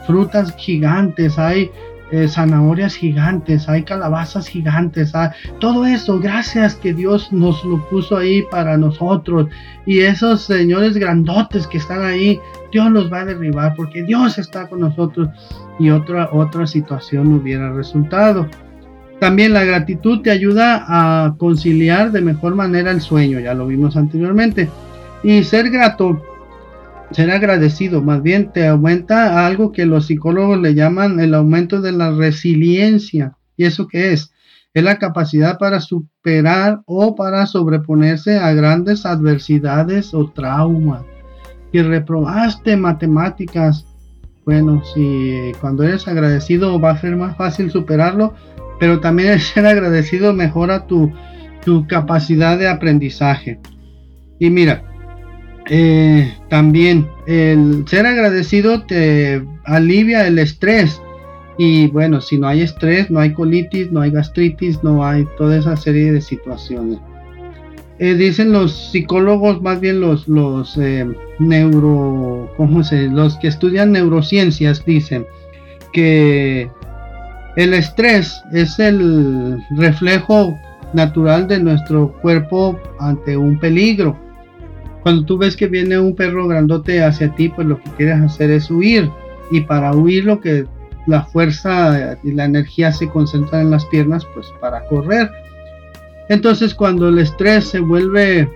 frutas 0.06 0.54
gigantes, 0.56 1.38
hay 1.38 1.70
eh, 2.12 2.28
zanahorias 2.28 2.94
gigantes, 2.94 3.68
hay 3.68 3.82
calabazas 3.82 4.46
gigantes, 4.46 5.12
todo 5.58 5.84
eso, 5.84 6.20
gracias 6.20 6.76
que 6.76 6.94
Dios 6.94 7.32
nos 7.32 7.64
lo 7.64 7.84
puso 7.88 8.16
ahí 8.16 8.42
para 8.50 8.76
nosotros. 8.76 9.48
Y 9.86 10.00
esos 10.00 10.42
señores 10.42 10.96
grandotes 10.96 11.66
que 11.66 11.78
están 11.78 12.04
ahí, 12.04 12.38
Dios 12.70 12.90
los 12.90 13.12
va 13.12 13.20
a 13.20 13.25
derribar 13.25 13.75
porque 13.75 14.04
Dios 14.04 14.38
está 14.38 14.68
con 14.68 14.80
nosotros 14.80 15.28
y 15.80 15.90
otra, 15.90 16.30
otra 16.32 16.66
situación 16.66 17.32
hubiera 17.32 17.72
resultado. 17.72 18.48
También 19.18 19.52
la 19.52 19.64
gratitud 19.64 20.20
te 20.20 20.30
ayuda 20.30 20.84
a 20.86 21.34
conciliar 21.38 22.12
de 22.12 22.20
mejor 22.20 22.54
manera 22.54 22.90
el 22.90 23.00
sueño, 23.00 23.40
ya 23.40 23.54
lo 23.54 23.66
vimos 23.66 23.96
anteriormente. 23.96 24.68
Y 25.25 25.42
ser 25.42 25.70
grato 25.70 26.22
ser 27.12 27.30
agradecido, 27.30 28.02
más 28.02 28.22
bien 28.22 28.52
te 28.52 28.66
aumenta 28.66 29.46
algo 29.46 29.72
que 29.72 29.86
los 29.86 30.06
psicólogos 30.06 30.60
le 30.60 30.75
llaman 30.75 31.20
el 31.20 31.34
aumento 31.34 31.80
de 31.80 31.92
la 31.92 32.10
resiliencia. 32.10 33.36
¿Y 33.56 33.64
eso 33.64 33.86
qué 33.86 34.12
es? 34.12 34.32
Es 34.75 34.82
la 34.82 34.98
capacidad 34.98 35.58
para 35.58 35.80
superar 35.80 36.82
o 36.84 37.14
para 37.14 37.46
sobreponerse 37.46 38.38
a 38.38 38.52
grandes 38.52 39.06
adversidades 39.06 40.12
o 40.12 40.30
traumas. 40.30 41.02
Y 41.72 41.80
reprobaste 41.80 42.76
matemáticas, 42.76 43.86
bueno, 44.44 44.82
si 44.94 45.52
cuando 45.60 45.82
eres 45.82 46.06
agradecido 46.08 46.78
va 46.80 46.90
a 46.90 47.00
ser 47.00 47.16
más 47.16 47.36
fácil 47.36 47.70
superarlo, 47.70 48.34
pero 48.78 49.00
también 49.00 49.30
el 49.30 49.40
ser 49.40 49.66
agradecido 49.66 50.32
mejora 50.34 50.86
tu, 50.86 51.10
tu 51.64 51.86
capacidad 51.86 52.58
de 52.58 52.68
aprendizaje. 52.68 53.60
Y 54.38 54.50
mira, 54.50 54.82
eh, 55.68 56.32
también 56.49 57.08
el 57.26 57.85
ser 57.88 58.06
agradecido 58.06 58.82
te 58.82 59.42
alivia 59.64 60.26
el 60.26 60.38
estrés. 60.38 61.00
Y 61.58 61.88
bueno, 61.88 62.20
si 62.20 62.38
no 62.38 62.49
hay 62.49 62.62
estrés, 62.62 63.11
no 63.11 63.18
hay 63.20 63.32
colitis, 63.32 63.90
no 63.90 64.02
hay 64.02 64.11
gastritis, 64.11 64.82
no 64.85 65.04
hay 65.04 65.26
toda 65.38 65.56
esa 65.56 65.76
serie 65.76 66.12
de 66.12 66.20
situaciones. 66.20 66.99
Eh, 67.99 68.14
dicen 68.14 68.52
los 68.52 68.90
psicólogos, 68.90 69.62
más 69.62 69.80
bien 69.80 70.00
los, 70.00 70.28
los 70.28 70.76
eh, 70.76 71.06
neuro, 71.38 72.52
¿cómo 72.58 72.85
se? 72.85 73.08
Los 73.08 73.37
que 73.38 73.49
estudian 73.49 73.92
neurociencias 73.92 74.85
dicen 74.85 75.25
que 75.94 76.70
el 77.56 77.73
estrés 77.73 78.42
es 78.52 78.78
el 78.78 79.58
reflejo 79.70 80.58
natural 80.92 81.49
de 81.49 81.58
nuestro 81.58 82.12
cuerpo 82.20 82.78
ante 83.00 83.35
un 83.35 83.58
peligro 83.58 84.25
cuando 85.06 85.25
tú 85.25 85.38
ves 85.38 85.54
que 85.54 85.68
viene 85.68 86.00
un 86.00 86.16
perro 86.16 86.48
grandote 86.48 87.04
hacia 87.04 87.32
ti, 87.32 87.48
pues 87.48 87.68
lo 87.68 87.80
que 87.80 87.88
quieres 87.90 88.20
hacer 88.22 88.50
es 88.50 88.68
huir. 88.68 89.08
Y 89.52 89.60
para 89.60 89.92
huir 89.92 90.25
lo 90.25 90.40
que 90.40 90.64
la 91.06 91.22
fuerza 91.22 92.18
y 92.25 92.32
la 92.32 92.46
energía 92.46 92.90
se 92.90 93.08
concentran 93.08 93.62
en 93.62 93.70
las 93.70 93.86
piernas, 93.86 94.26
pues 94.34 94.48
para 94.60 94.84
correr. 94.86 95.30
Entonces 96.28 96.75
cuando 96.75 97.08
el 97.08 97.20
estrés 97.20 97.66
se 97.66 97.78
vuelve 97.78 98.50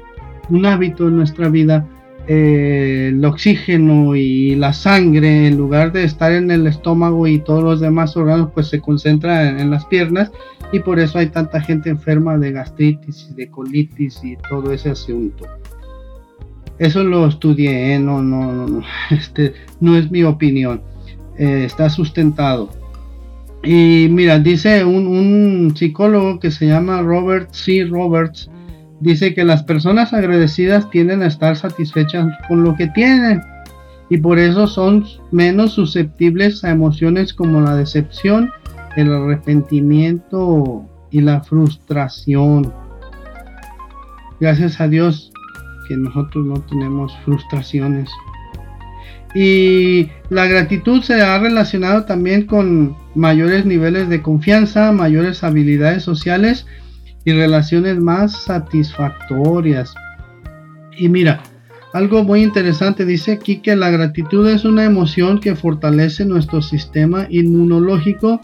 un 0.48 0.66
hábito 0.66 1.06
en 1.06 1.18
nuestra 1.18 1.48
vida, 1.48 1.86
eh, 2.26 3.10
el 3.12 3.24
oxígeno 3.24 4.16
y 4.16 4.56
la 4.56 4.72
sangre, 4.72 5.46
en 5.46 5.56
lugar 5.56 5.92
de 5.92 6.02
estar 6.02 6.32
en 6.32 6.50
el 6.50 6.66
estómago 6.66 7.28
y 7.28 7.38
todos 7.38 7.62
los 7.62 7.78
demás 7.78 8.16
órganos, 8.16 8.50
pues 8.52 8.66
se 8.66 8.80
concentra 8.80 9.48
en, 9.48 9.60
en, 9.60 9.70
las 9.70 9.84
piernas 9.84 10.32
y 10.72 10.80
por 10.80 10.98
eso 10.98 11.20
hay 11.20 11.28
tanta 11.28 11.60
gente 11.60 11.90
enferma 11.90 12.36
de 12.38 12.50
gastritis 12.50 13.28
y 13.30 13.34
de 13.34 13.48
colitis 13.48 14.24
y 14.24 14.36
todo 14.48 14.72
ese 14.72 14.90
asunto. 14.90 15.46
Eso 16.80 17.04
lo 17.04 17.26
estudié, 17.26 17.94
¿eh? 17.94 17.98
no, 17.98 18.22
no, 18.22 18.66
no, 18.66 18.82
este, 19.10 19.52
no 19.80 19.96
es 19.98 20.10
mi 20.10 20.24
opinión. 20.24 20.80
Eh, 21.38 21.64
está 21.66 21.90
sustentado. 21.90 22.70
Y 23.62 24.08
mira, 24.10 24.38
dice 24.38 24.82
un, 24.86 25.06
un, 25.06 25.76
psicólogo 25.76 26.40
que 26.40 26.50
se 26.50 26.66
llama 26.66 27.02
Robert 27.02 27.50
C. 27.52 27.84
Roberts, 27.84 28.50
dice 28.98 29.34
que 29.34 29.44
las 29.44 29.62
personas 29.62 30.14
agradecidas 30.14 30.88
tienden 30.88 31.22
a 31.22 31.26
estar 31.26 31.54
satisfechas 31.54 32.26
con 32.48 32.64
lo 32.64 32.74
que 32.74 32.86
tienen 32.86 33.42
y 34.08 34.16
por 34.16 34.38
eso 34.38 34.66
son 34.66 35.04
menos 35.30 35.74
susceptibles 35.74 36.64
a 36.64 36.70
emociones 36.70 37.34
como 37.34 37.60
la 37.60 37.76
decepción, 37.76 38.50
el 38.96 39.12
arrepentimiento 39.12 40.86
y 41.10 41.20
la 41.20 41.42
frustración. 41.42 42.72
Gracias 44.40 44.80
a 44.80 44.88
Dios 44.88 45.30
nosotros 45.96 46.46
no 46.46 46.60
tenemos 46.62 47.16
frustraciones. 47.24 48.10
Y 49.34 50.08
la 50.28 50.46
gratitud 50.46 51.02
se 51.02 51.22
ha 51.22 51.38
relacionado 51.38 52.04
también 52.04 52.46
con 52.46 52.96
mayores 53.14 53.64
niveles 53.64 54.08
de 54.08 54.22
confianza, 54.22 54.90
mayores 54.92 55.44
habilidades 55.44 56.02
sociales 56.02 56.66
y 57.24 57.32
relaciones 57.32 57.98
más 57.98 58.32
satisfactorias. 58.32 59.94
Y 60.98 61.08
mira, 61.08 61.42
algo 61.92 62.24
muy 62.24 62.42
interesante 62.42 63.04
dice 63.04 63.32
aquí 63.32 63.60
que 63.60 63.76
la 63.76 63.90
gratitud 63.90 64.48
es 64.48 64.64
una 64.64 64.84
emoción 64.84 65.40
que 65.40 65.54
fortalece 65.54 66.24
nuestro 66.24 66.62
sistema 66.62 67.26
inmunológico 67.30 68.40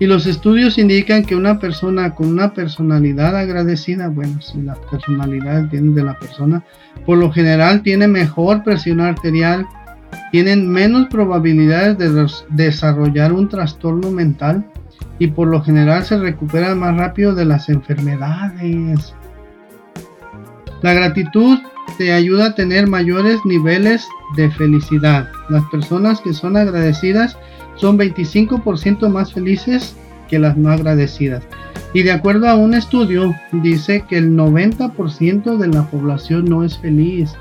y 0.00 0.06
los 0.06 0.26
estudios 0.26 0.78
indican 0.78 1.24
que 1.24 1.36
una 1.36 1.58
persona 1.58 2.14
con 2.14 2.28
una 2.28 2.54
personalidad 2.54 3.36
agradecida, 3.36 4.08
bueno, 4.08 4.40
si 4.40 4.62
la 4.62 4.74
personalidad 4.74 5.68
viene 5.68 5.94
de 5.94 6.02
la 6.02 6.18
persona, 6.18 6.64
por 7.04 7.18
lo 7.18 7.30
general 7.30 7.82
tiene 7.82 8.08
mejor 8.08 8.64
presión 8.64 9.02
arterial, 9.02 9.66
tienen 10.32 10.70
menos 10.70 11.06
probabilidades 11.08 11.98
de 11.98 12.26
desarrollar 12.48 13.32
un 13.34 13.48
trastorno 13.50 14.10
mental 14.10 14.64
y 15.18 15.28
por 15.28 15.48
lo 15.48 15.62
general 15.62 16.02
se 16.02 16.18
recuperan 16.18 16.78
más 16.78 16.96
rápido 16.96 17.34
de 17.34 17.44
las 17.44 17.68
enfermedades. 17.68 19.14
La 20.82 20.94
gratitud 20.94 21.58
te 21.98 22.12
ayuda 22.12 22.46
a 22.46 22.54
tener 22.54 22.86
mayores 22.86 23.38
niveles 23.44 24.08
de 24.36 24.50
felicidad. 24.50 25.28
Las 25.48 25.64
personas 25.70 26.20
que 26.20 26.32
son 26.32 26.56
agradecidas 26.56 27.36
son 27.76 27.98
25% 27.98 29.08
más 29.08 29.32
felices 29.32 29.96
que 30.28 30.38
las 30.38 30.56
no 30.56 30.70
agradecidas. 30.70 31.42
Y 31.92 32.02
de 32.02 32.12
acuerdo 32.12 32.48
a 32.48 32.54
un 32.54 32.74
estudio, 32.74 33.34
dice 33.52 34.04
que 34.08 34.16
el 34.16 34.36
90% 34.36 35.58
de 35.58 35.68
la 35.68 35.82
población 35.90 36.44
no 36.44 36.64
es 36.64 36.78
feliz. 36.78 37.32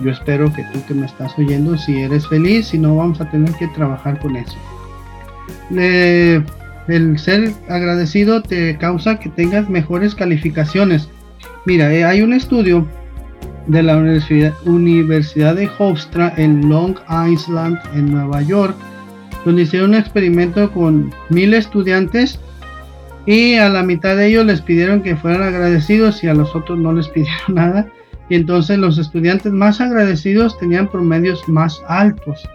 Yo 0.00 0.10
espero 0.10 0.52
que 0.52 0.64
tú 0.72 0.80
que 0.88 0.94
me 0.94 1.06
estás 1.06 1.38
oyendo, 1.38 1.78
si 1.78 1.98
eres 1.98 2.26
feliz, 2.26 2.68
si 2.68 2.78
no, 2.78 2.96
vamos 2.96 3.20
a 3.20 3.30
tener 3.30 3.52
que 3.54 3.68
trabajar 3.68 4.18
con 4.18 4.36
eso. 4.36 4.56
el 5.70 7.18
ser 7.18 7.52
agradecido 7.68 8.42
te 8.42 8.76
causa 8.78 9.20
que 9.20 9.28
tengas 9.28 9.70
mejores 9.70 10.14
calificaciones. 10.14 11.08
Mira, 11.66 11.92
eh, 11.92 12.04
hay 12.04 12.22
un 12.22 12.32
estudio 12.32 12.86
de 13.66 13.82
la 13.82 13.96
Universidad, 13.96 14.54
Universidad 14.64 15.54
de 15.54 15.68
Hofstra 15.78 16.32
en 16.36 16.68
Long 16.68 16.96
Island, 17.28 17.78
en 17.94 18.10
Nueva 18.12 18.42
York, 18.42 18.74
donde 19.44 19.62
hicieron 19.62 19.90
un 19.90 19.96
experimento 19.96 20.70
con 20.72 21.12
mil 21.28 21.54
estudiantes 21.54 22.40
y 23.26 23.54
a 23.56 23.68
la 23.68 23.82
mitad 23.82 24.16
de 24.16 24.26
ellos 24.26 24.46
les 24.46 24.60
pidieron 24.60 25.02
que 25.02 25.16
fueran 25.16 25.42
agradecidos 25.42 26.24
y 26.24 26.28
a 26.28 26.34
los 26.34 26.54
otros 26.54 26.78
no 26.78 26.92
les 26.92 27.08
pidieron 27.14 27.54
nada. 27.54 27.86
Y 28.28 28.36
entonces 28.36 28.78
los 28.78 28.96
estudiantes 28.98 29.52
más 29.52 29.80
agradecidos 29.80 30.58
tenían 30.58 30.88
promedios 30.88 31.48
más 31.48 31.82
altos 31.88 32.48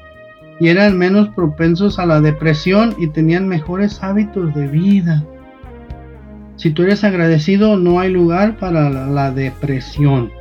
y 0.59 0.69
eran 0.69 0.97
menos 0.97 1.29
propensos 1.29 1.99
a 1.99 2.05
la 2.05 2.21
depresión 2.21 2.95
y 2.97 3.07
tenían 3.07 3.47
mejores 3.47 4.01
hábitos 4.01 4.55
de 4.55 4.67
vida. 4.67 5.23
Si 6.57 6.71
tú 6.71 6.83
eres 6.83 7.03
agradecido, 7.03 7.77
no 7.77 7.99
hay 7.99 8.11
lugar 8.11 8.57
para 8.57 8.89
la, 8.89 9.31
depresión. 9.31 10.31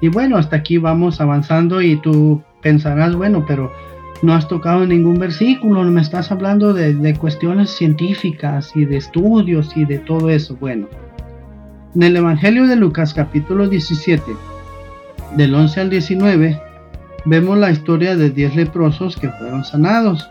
Y 0.00 0.08
bueno, 0.08 0.36
hasta 0.36 0.56
aquí 0.56 0.78
vamos 0.78 1.20
avanzando 1.20 1.80
y 1.80 1.96
tú 1.96 2.42
pensarás, 2.60 3.14
bueno, 3.14 3.44
pero 3.46 3.72
no 4.22 4.34
has 4.34 4.48
tocado 4.48 4.86
ningún 4.86 5.18
versículo, 5.18 5.84
no 5.84 5.90
me 5.90 6.02
estás 6.02 6.30
hablando 6.30 6.74
de, 6.74 6.94
de, 6.94 7.14
cuestiones 7.14 7.70
científicas 7.70 8.72
y 8.74 8.84
de 8.84 8.98
estudios 8.98 9.76
y 9.76 9.84
de 9.84 9.98
todo 9.98 10.28
eso. 10.28 10.56
Bueno, 10.60 10.88
en 11.94 12.02
el 12.02 12.16
Evangelio 12.16 12.66
de 12.66 12.76
Lucas 12.76 13.14
capítulo 13.14 13.68
17, 13.68 14.22
del 15.36 15.54
11 15.54 15.80
al 15.80 15.90
19, 15.90 16.60
vemos 17.24 17.58
la 17.58 17.70
historia 17.70 18.14
de 18.14 18.30
10 18.30 18.56
leprosos 18.56 19.16
que 19.16 19.30
fueron 19.30 19.64
sanados, 19.64 20.28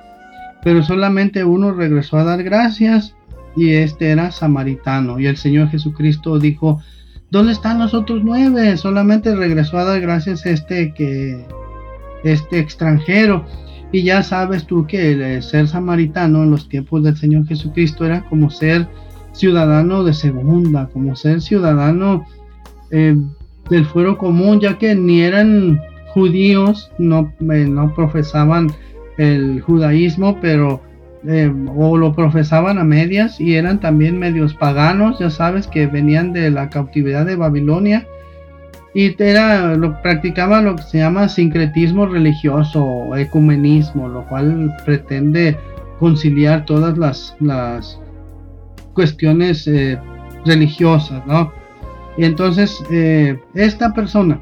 pero 0.64 0.84
solamente 0.84 1.44
uno 1.44 1.72
regresó 1.72 2.18
a 2.18 2.24
dar 2.24 2.44
gracias 2.44 3.16
y 3.56 3.72
este 3.72 4.10
era 4.10 4.32
samaritano. 4.32 5.20
Y 5.20 5.28
el 5.28 5.38
Señor 5.38 5.70
Jesucristo 5.70 6.40
dijo, 6.40 6.82
¿dónde 7.30 7.54
están 7.54 7.80
los 7.80 7.94
otros 7.94 8.22
nueve? 8.24 8.78
Solamente 8.78 9.36
regresó 9.36 9.78
a 9.78 9.86
dar 9.86 10.02
gracias 10.02 10.46
a 10.46 10.52
este 10.52 10.94
que 10.94 11.46
este 12.24 12.60
extranjero. 12.60 13.46
Y 13.92 14.04
ya 14.04 14.24
sabes 14.24 14.66
tú 14.66 14.88
que 14.88 15.42
ser 15.42 15.68
samaritano 15.68 16.44
en 16.44 16.52
los 16.52 16.70
tiempos 16.70 17.04
del 17.04 17.18
Señor 17.18 17.46
Jesucristo 17.46 18.06
era 18.06 18.24
como 18.30 18.50
ser 18.50 18.88
ciudadano 19.34 20.04
de 20.04 20.14
segunda, 20.14 20.88
como 20.88 21.16
ser 21.16 21.42
ciudadano 21.42 22.26
eh, 22.92 23.18
del 23.70 23.86
fuero 23.86 24.18
común, 24.18 24.60
ya 24.60 24.78
que 24.78 24.96
ni 24.96 25.22
eran 25.22 25.80
judíos, 26.14 26.92
no, 26.98 27.34
eh, 27.40 27.66
no 27.68 27.94
profesaban 27.94 28.72
el 29.18 29.62
judaísmo, 29.62 30.40
pero 30.42 30.82
eh, 31.28 31.54
o 31.76 31.98
lo 31.98 32.14
profesaban 32.14 32.80
a 32.80 32.84
medias 32.84 33.40
y 33.40 33.56
eran 33.56 33.80
también 33.80 34.18
medios 34.18 34.54
paganos, 34.56 35.20
ya 35.20 35.30
sabes 35.30 35.68
que 35.68 35.88
venían 35.88 36.34
de 36.34 36.50
la 36.50 36.70
cautividad 36.70 37.26
de 37.26 37.36
Babilonia 37.36 38.08
y 38.94 39.16
era 39.22 39.76
lo 39.76 40.02
practicaban 40.02 40.66
lo 40.66 40.76
que 40.76 40.84
se 40.84 40.98
llama 40.98 41.30
sincretismo 41.30 42.06
religioso 42.08 42.84
o 42.84 43.16
ecumenismo, 43.16 44.08
lo 44.10 44.28
cual 44.28 44.74
pretende 44.84 45.58
conciliar 46.00 46.66
todas 46.66 46.98
las, 46.98 47.36
las 47.40 48.00
cuestiones 48.94 49.68
eh, 49.68 49.98
religiosas, 50.46 51.26
¿no? 51.26 51.54
Entonces 52.18 52.84
eh, 52.92 53.40
esta 53.54 53.94
persona 53.94 54.42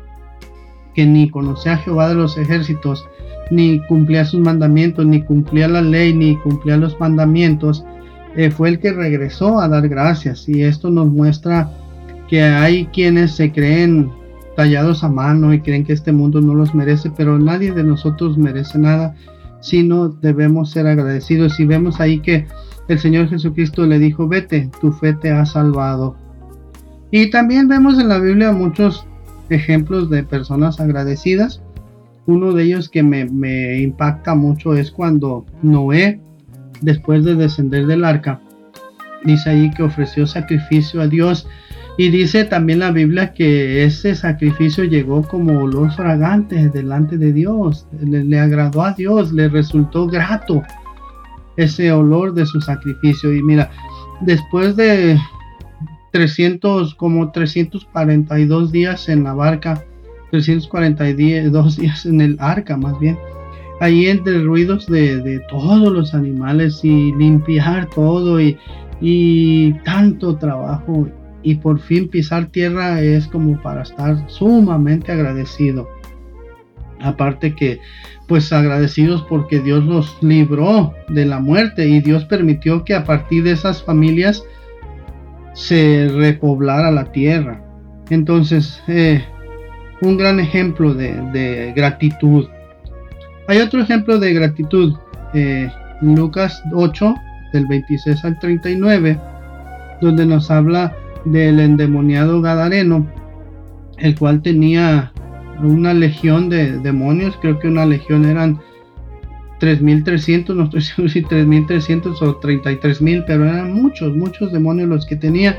que 0.96 1.06
ni 1.06 1.30
conocía 1.30 1.74
a 1.74 1.78
Jehová 1.78 2.10
de 2.10 2.16
los 2.16 2.38
ejércitos 2.38 3.08
ni 3.50 3.80
cumplía 3.88 4.26
sus 4.26 4.40
mandamientos, 4.40 5.06
ni 5.06 5.22
cumplía 5.22 5.68
la 5.68 5.82
ley, 5.82 6.14
ni 6.14 6.38
cumplía 6.38 6.78
los 6.78 7.00
mandamientos, 7.00 7.84
eh, 8.36 8.52
fue 8.52 8.70
el 8.70 8.80
que 8.80 8.94
regresó 8.94 9.60
a 9.60 9.68
dar 9.68 9.88
gracias. 9.88 10.48
Y 10.48 10.64
esto 10.64 10.90
nos 10.90 11.08
muestra 11.08 11.72
que 12.28 12.44
hay 12.44 12.86
quienes 12.88 13.32
se 13.36 13.52
creen 13.52 14.12
tallados 14.56 15.04
a 15.04 15.10
mano 15.10 15.54
y 15.54 15.62
creen 15.62 15.86
que 15.86 15.94
este 15.94 16.12
mundo 16.12 16.42
no 16.42 16.54
los 16.54 16.76
merece, 16.76 17.12
pero 17.16 17.40
nadie 17.40 17.72
de 17.72 17.84
nosotros 17.84 18.38
merece 18.38 18.78
nada, 18.78 19.16
sino 19.62 20.10
debemos 20.10 20.72
ser 20.72 20.86
agradecidos. 20.86 21.60
Y 21.60 21.66
vemos 21.66 22.00
ahí 22.00 22.20
que 22.20 22.46
el 22.88 23.00
Señor 23.00 23.30
Jesucristo 23.30 23.86
le 23.86 24.00
dijo, 24.00 24.28
vete, 24.28 24.70
tu 24.80 24.92
fe 24.92 25.14
te 25.14 25.32
ha 25.32 25.46
salvado. 25.46 26.16
Y 27.12 27.32
también 27.32 27.68
vemos 27.68 28.00
en 28.00 28.10
la 28.10 28.20
Biblia 28.20 28.52
muchos 28.52 29.06
ejemplos 29.50 30.10
de 30.10 30.24
personas 30.24 30.80
agradecidas 30.80 31.62
uno 32.30 32.54
de 32.54 32.64
ellos 32.64 32.90
que 32.90 33.04
me, 33.04 33.80
impacta 33.80 34.36
mucho 34.36 34.76
es 34.76 34.92
cuando 34.92 35.46
Noé, 35.62 36.22
después 36.82 37.26
de 37.26 37.36
descender 37.36 37.88
del 37.88 38.06
arca, 38.06 38.40
dice 39.24 39.50
ahí 39.50 39.72
que 39.72 39.84
ofreció 39.84 40.28
sacrificio 40.28 41.02
a 41.02 41.08
Dios. 41.08 41.48
Y 41.98 42.10
dice 42.10 42.46
también 42.46 42.80
la 42.80 42.92
Biblia 42.92 43.34
que 43.34 43.84
ese 43.84 44.16
sacrificio 44.16 44.86
llegó 44.86 45.24
como 45.24 45.64
olor 45.64 45.92
fragante 45.92 46.70
delante 46.70 47.18
de 47.18 47.34
Dios. 47.34 47.88
Le, 48.00 48.24
le, 48.24 48.40
agradó 48.40 48.84
a 48.84 48.94
Dios, 48.94 49.34
le 49.34 49.50
resultó 49.50 50.08
grato 50.08 50.64
ese 51.58 51.92
olor 51.92 52.34
de 52.34 52.46
su 52.46 52.62
sacrificio. 52.62 53.34
Y 53.34 53.44
mira, 53.44 53.70
después 54.22 54.78
de 54.78 55.20
300, 56.14 56.96
como 56.96 57.32
342 57.32 58.72
días 58.72 59.10
en 59.10 59.26
la 59.26 59.34
barca, 59.34 59.84
342 60.32 61.78
días 61.78 62.06
en 62.06 62.22
el 62.22 62.36
arca 62.40 62.78
más 62.78 63.00
bien. 63.00 63.18
Ahí 63.82 64.08
entre 64.08 64.44
ruidos 64.44 64.88
de, 64.88 65.42
todos 65.50 65.92
los 65.92 66.14
animales 66.14 66.84
y 66.84 67.14
limpiar 67.14 67.90
todo 67.90 68.42
y, 68.42 68.58
y 69.00 69.74
tanto 69.84 70.36
trabajo 70.36 71.08
y 71.44 71.56
por 71.56 71.80
fin 71.80 72.10
pisar 72.10 72.48
tierra 72.48 73.02
es 73.02 73.28
como 73.28 73.62
para 73.62 73.84
estar 73.84 74.30
sumamente 74.30 75.12
agradecido. 75.12 75.88
Aparte 77.02 77.56
que 77.56 77.80
pues 78.28 78.54
agradecidos 78.54 79.24
porque 79.24 79.60
Dios 79.60 79.84
los 79.86 80.16
libró 80.22 80.94
de 81.08 81.26
la 81.26 81.40
muerte 81.40 81.88
y 81.88 82.00
Dios 82.00 82.26
permitió 82.26 82.84
que 82.84 82.94
a 82.94 83.04
partir 83.04 83.44
de 83.44 83.52
esas 83.52 83.82
familias 83.82 84.44
se 85.54 86.10
repoblara 86.14 86.92
la 86.92 87.12
tierra. 87.12 87.64
Entonces, 88.10 88.84
eh, 88.88 89.24
un 90.02 90.18
gran 90.18 90.40
ejemplo 90.40 90.94
de, 90.94 91.74
gratitud. 91.76 92.48
Hay 93.48 93.60
otro 93.60 93.82
ejemplo 93.82 94.20
de 94.20 94.34
gratitud, 94.34 94.96
eh, 95.34 95.70
Lucas 96.02 96.62
8, 96.74 97.16
del 97.54 97.66
26 97.68 98.24
al 98.26 98.40
39, 98.40 99.20
donde 100.02 100.26
nos 100.26 100.52
habla 100.52 100.96
del 101.26 101.60
endemoniado 101.60 102.42
Gadareno, 102.42 103.08
el 103.98 104.18
cual 104.18 104.42
tenía 104.42 105.12
una 105.62 105.94
legión 105.94 106.50
de 106.50 106.80
demonios, 106.80 107.38
creo 107.42 107.60
que 107.60 107.68
una 107.68 107.86
legión 107.86 108.26
eran 108.26 108.60
3.300, 109.60 110.56
no 110.56 110.64
estoy 110.66 110.82
seguro 110.82 111.10
si 111.10 111.24
3.300 111.24 112.22
o 112.22 112.40
33.000, 112.40 113.24
pero 113.28 113.46
eran 113.46 113.74
muchos, 113.74 114.16
muchos 114.16 114.52
demonios 114.52 114.90
los 114.90 115.06
que 115.06 115.16
tenía. 115.16 115.58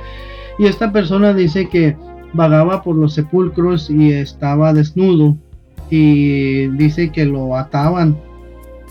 Y 0.58 0.66
esta 0.66 0.92
persona 0.92 1.34
dice 1.34 1.68
que 1.68 1.96
vagaba 2.32 2.82
por 2.82 2.96
los 2.96 3.14
sepulcros 3.14 3.90
y 3.90 4.12
estaba 4.12 4.72
desnudo 4.72 5.36
y 5.90 6.68
dice 6.68 7.10
que 7.10 7.26
lo 7.26 7.56
ataban, 7.56 8.16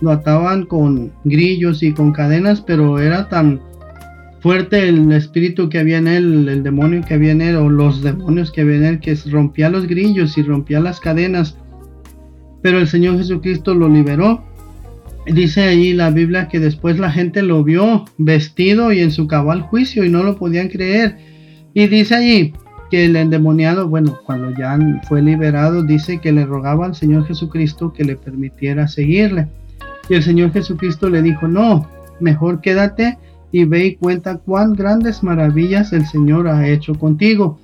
lo 0.02 0.12
ataban 0.12 0.66
con 0.66 1.12
grillos 1.24 1.82
y 1.82 1.94
con 1.94 2.12
cadenas, 2.12 2.62
pero 2.62 3.00
era 3.00 3.30
tan 3.30 3.62
fuerte 4.42 4.88
el 4.88 5.12
espíritu 5.12 5.70
que 5.70 5.80
había 5.80 5.98
en 5.98 6.08
él, 6.08 6.48
el 6.50 6.64
demonio 6.64 7.02
que 7.06 7.14
había 7.14 7.32
en 7.32 7.42
él 7.42 7.56
o 7.56 7.70
los 7.70 8.02
demonios 8.02 8.52
que 8.52 8.62
había 8.62 8.78
en 8.78 8.86
él 8.86 9.00
que 9.00 9.16
rompía 9.30 9.70
los 9.70 9.88
grillos 9.88 10.38
y 10.38 10.44
rompía 10.44 10.80
las 10.80 11.00
cadenas. 11.00 11.58
Pero 12.62 12.80
el 12.80 12.88
Señor 12.88 13.18
Jesucristo 13.18 13.74
lo 13.74 13.88
liberó. 13.88 14.44
Dice 15.26 15.64
ahí 15.64 15.94
la 15.94 16.10
Biblia 16.10 16.48
que 16.48 16.60
después 16.60 16.98
la 17.00 17.12
gente 17.12 17.44
lo 17.44 17.64
vio 17.64 18.06
vestido 18.18 18.92
y 18.92 19.00
en 19.00 19.12
su 19.12 19.28
cabal 19.28 19.62
juicio 19.62 20.04
y 20.04 20.10
no 20.10 20.24
lo 20.24 20.38
podían 20.38 20.70
creer. 20.70 21.18
Y 21.74 21.88
dice 21.88 22.16
allí, 22.16 22.54
que 22.90 23.06
el 23.06 23.16
endemoniado, 23.16 23.88
bueno, 23.88 24.18
cuando 24.26 24.52
ya 24.52 24.78
fue 25.08 25.22
liberado, 25.22 25.84
dice 25.84 26.20
que 26.20 26.32
le 26.32 26.46
rogaba 26.46 26.86
al 26.86 26.96
Señor 26.96 27.26
Jesucristo 27.26 27.94
que 27.94 28.04
le 28.04 28.16
permitiera 28.16 28.88
seguirle. 28.88 29.48
Y 30.10 30.16
el 30.16 30.24
Señor 30.24 30.52
Jesucristo 30.52 31.10
le 31.10 31.22
dijo, 31.22 31.48
no, 31.48 31.88
mejor 32.20 32.62
quédate 32.62 33.18
y 33.52 33.66
ve 33.66 33.86
y 33.86 33.96
cuenta 33.96 34.38
cuán 34.38 34.74
grandes 34.74 35.24
maravillas 35.24 35.94
el 35.94 36.06
Señor 36.06 36.48
ha 36.48 36.68
hecho 36.68 36.96
contigo. 36.96 37.60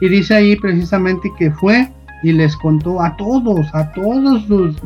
Y 0.00 0.08
dice 0.08 0.34
ahí 0.34 0.56
precisamente 0.56 1.28
que 1.38 1.50
fue 1.50 1.92
y 2.22 2.32
les 2.32 2.56
contó 2.56 3.00
a 3.02 3.16
todos, 3.16 3.66
a 3.72 3.92
todos 3.92 4.44
sus, 4.46 4.76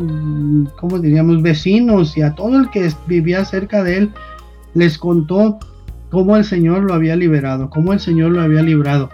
¿cómo 0.78 0.98
diríamos?, 0.98 1.42
vecinos 1.42 2.16
y 2.16 2.22
a 2.22 2.34
todo 2.34 2.58
el 2.58 2.70
que 2.70 2.90
vivía 3.06 3.44
cerca 3.44 3.82
de 3.82 3.98
él, 3.98 4.10
les 4.74 4.98
contó 4.98 5.58
cómo 6.10 6.36
el 6.36 6.44
Señor 6.44 6.82
lo 6.82 6.94
había 6.94 7.16
liberado, 7.16 7.70
cómo 7.70 7.92
el 7.92 8.00
Señor 8.00 8.32
lo 8.32 8.42
había 8.42 8.62
librado. 8.62 9.10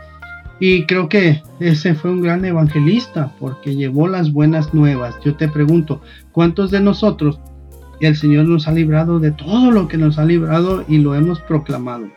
Y 0.60 0.86
creo 0.86 1.08
que 1.08 1.42
ese 1.60 1.94
fue 1.94 2.10
un 2.10 2.20
gran 2.20 2.44
evangelista 2.44 3.32
porque 3.38 3.76
llevó 3.76 4.08
las 4.08 4.32
buenas 4.32 4.74
nuevas. 4.74 5.14
Yo 5.24 5.34
te 5.36 5.48
pregunto, 5.48 6.02
¿cuántos 6.32 6.70
de 6.70 6.80
nosotros 6.80 7.40
el 8.00 8.16
Señor 8.16 8.46
nos 8.46 8.66
ha 8.66 8.72
librado 8.72 9.20
de 9.20 9.30
todo 9.30 9.70
lo 9.70 9.86
que 9.88 9.98
nos 9.98 10.18
ha 10.18 10.24
librado 10.24 10.84
y 10.88 10.98
lo 10.98 11.14
hemos 11.14 11.40
proclamado? 11.40 12.08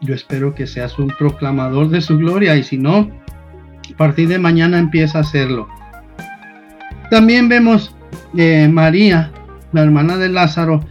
Yo 0.00 0.14
espero 0.14 0.54
que 0.54 0.66
seas 0.66 0.98
un 0.98 1.08
proclamador 1.08 1.88
de 1.88 2.00
su 2.00 2.16
gloria 2.18 2.56
y 2.56 2.62
si 2.62 2.78
no, 2.78 3.10
a 3.92 3.96
partir 3.96 4.28
de 4.28 4.38
mañana 4.38 4.78
empieza 4.78 5.18
a 5.18 5.22
hacerlo. 5.22 5.68
También 7.10 7.48
vemos 7.48 7.94
eh, 8.36 8.68
María, 8.70 9.32
la 9.72 9.82
hermana 9.82 10.16
de 10.18 10.28
Lázaro, 10.28 10.84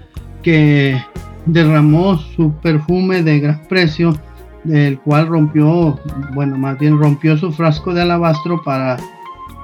que 0.44 1.00
derramó 1.46 2.18
su 2.18 2.54
perfume 2.60 3.24
de 3.24 3.40
gran 3.40 3.64
precio, 3.68 4.20
del 4.68 5.00
cual 5.00 5.28
rompió, 5.28 6.00
bueno, 6.34 6.58
más 6.58 6.78
bien 6.78 7.00
rompió 7.00 7.38
su 7.38 7.52
frasco 7.52 7.94
de 7.94 8.02
alabastro 8.02 8.62
para, 8.64 8.98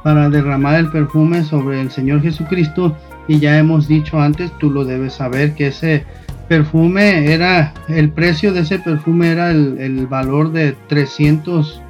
para 0.04 0.30
derramar 0.30 0.76
el 0.76 0.89
perfume 0.89 1.44
sobre 1.44 1.82
el 1.82 1.92
Señor 1.92 2.22
Jesucristo. 2.22 2.96
Y 3.28 3.39
ya 3.39 3.58
hemos 3.58 3.88
dicho 3.88 4.20
antes, 4.20 4.52
tú 4.60 4.70
lo 4.70 4.84
debes 4.84 5.13
saber, 5.13 5.56
que 5.56 5.68
ese 5.68 6.06
perfume 6.48 7.32
era, 7.32 7.74
el 7.88 8.10
precio 8.10 8.54
de 8.54 8.62
ese 8.62 8.80
perfume 8.80 9.32
era 9.32 9.52
el, 9.52 9.78
el 9.80 10.08
valor 10.08 10.52
de 10.52 10.76
300 10.88 11.82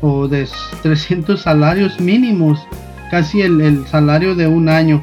o 0.00 0.28
de 0.28 0.48
300 0.82 1.40
salarios 1.40 2.00
mínimos, 2.00 2.66
casi 3.10 3.42
el, 3.42 3.86
salario 3.86 4.34
de 4.34 4.46
un 4.46 4.68
año. 4.68 5.02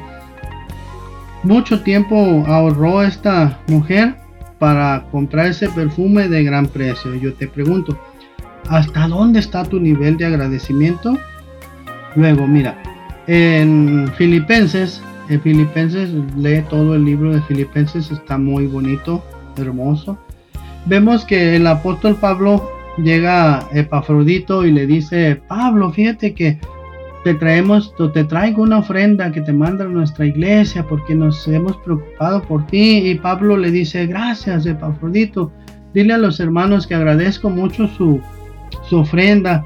Mucho 1.42 1.82
tiempo 1.82 2.44
ahorró 2.46 3.02
esta 3.02 3.58
mujer 3.66 4.16
para 4.58 5.04
comprar 5.10 5.46
ese 5.46 5.68
perfume 5.68 6.28
de 6.28 6.44
gran 6.44 6.66
precio. 6.66 7.14
Yo 7.14 7.34
te 7.34 7.48
pregunto, 7.48 7.98
¿hasta 8.68 9.08
dónde 9.08 9.40
está 9.40 9.64
tu 9.64 9.80
nivel 9.80 10.16
de 10.16 10.26
agradecimiento? 10.26 11.18
Luego, 12.16 12.46
mira, 12.46 12.80
en 13.26 14.10
Filipenses, 14.16 15.02
en 15.28 15.40
Filipenses, 15.40 16.10
lee 16.36 16.62
todo 16.68 16.94
el 16.94 17.04
libro 17.04 17.32
de 17.32 17.42
Filipenses, 17.42 18.10
está 18.10 18.38
muy 18.38 18.66
bonito, 18.66 19.24
hermoso. 19.56 20.18
Vemos 20.86 21.24
que 21.24 21.56
el 21.56 21.66
apóstol 21.66 22.16
Pablo 22.16 22.70
llega 22.98 23.66
Epafrodito 23.72 24.64
y 24.64 24.72
le 24.72 24.86
dice, 24.86 25.40
Pablo, 25.48 25.90
fíjate 25.92 26.34
que 26.34 26.58
te 27.24 27.34
traemos, 27.34 27.94
te 28.12 28.22
traigo 28.24 28.62
una 28.62 28.78
ofrenda 28.78 29.32
que 29.32 29.40
te 29.40 29.52
manda 29.52 29.86
nuestra 29.86 30.26
iglesia 30.26 30.86
porque 30.86 31.14
nos 31.14 31.48
hemos 31.48 31.76
preocupado 31.78 32.42
por 32.42 32.66
ti. 32.66 32.98
Y 33.08 33.14
Pablo 33.14 33.56
le 33.56 33.70
dice, 33.70 34.06
gracias 34.06 34.66
Epafrodito, 34.66 35.50
dile 35.94 36.12
a 36.12 36.18
los 36.18 36.38
hermanos 36.38 36.86
que 36.86 36.94
agradezco 36.94 37.48
mucho 37.48 37.88
su, 37.88 38.20
su 38.88 38.98
ofrenda. 38.98 39.64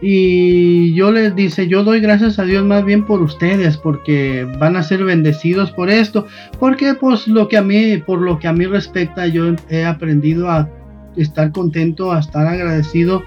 Y 0.00 0.94
yo 0.94 1.10
les 1.10 1.34
dice, 1.34 1.66
yo 1.66 1.82
doy 1.82 2.00
gracias 2.00 2.38
a 2.38 2.44
Dios 2.44 2.64
más 2.64 2.84
bien 2.84 3.04
por 3.04 3.20
ustedes, 3.20 3.76
porque 3.76 4.46
van 4.58 4.76
a 4.76 4.82
ser 4.82 5.04
bendecidos 5.04 5.72
por 5.72 5.90
esto, 5.90 6.26
porque 6.58 6.94
pues 6.94 7.26
lo 7.28 7.48
que 7.48 7.56
a 7.56 7.62
mí, 7.62 7.98
por 7.98 8.20
lo 8.20 8.38
que 8.38 8.48
a 8.48 8.52
mí 8.52 8.66
respecta, 8.66 9.26
yo 9.26 9.54
he 9.68 9.84
aprendido 9.84 10.50
a 10.50 10.68
estar 11.16 11.52
contento, 11.52 12.12
a 12.12 12.20
estar 12.20 12.46
agradecido, 12.46 13.22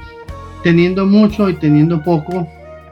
teniendo 0.64 1.06
mucho 1.06 1.50
y 1.50 1.54
teniendo 1.54 2.02
poco. 2.04 2.48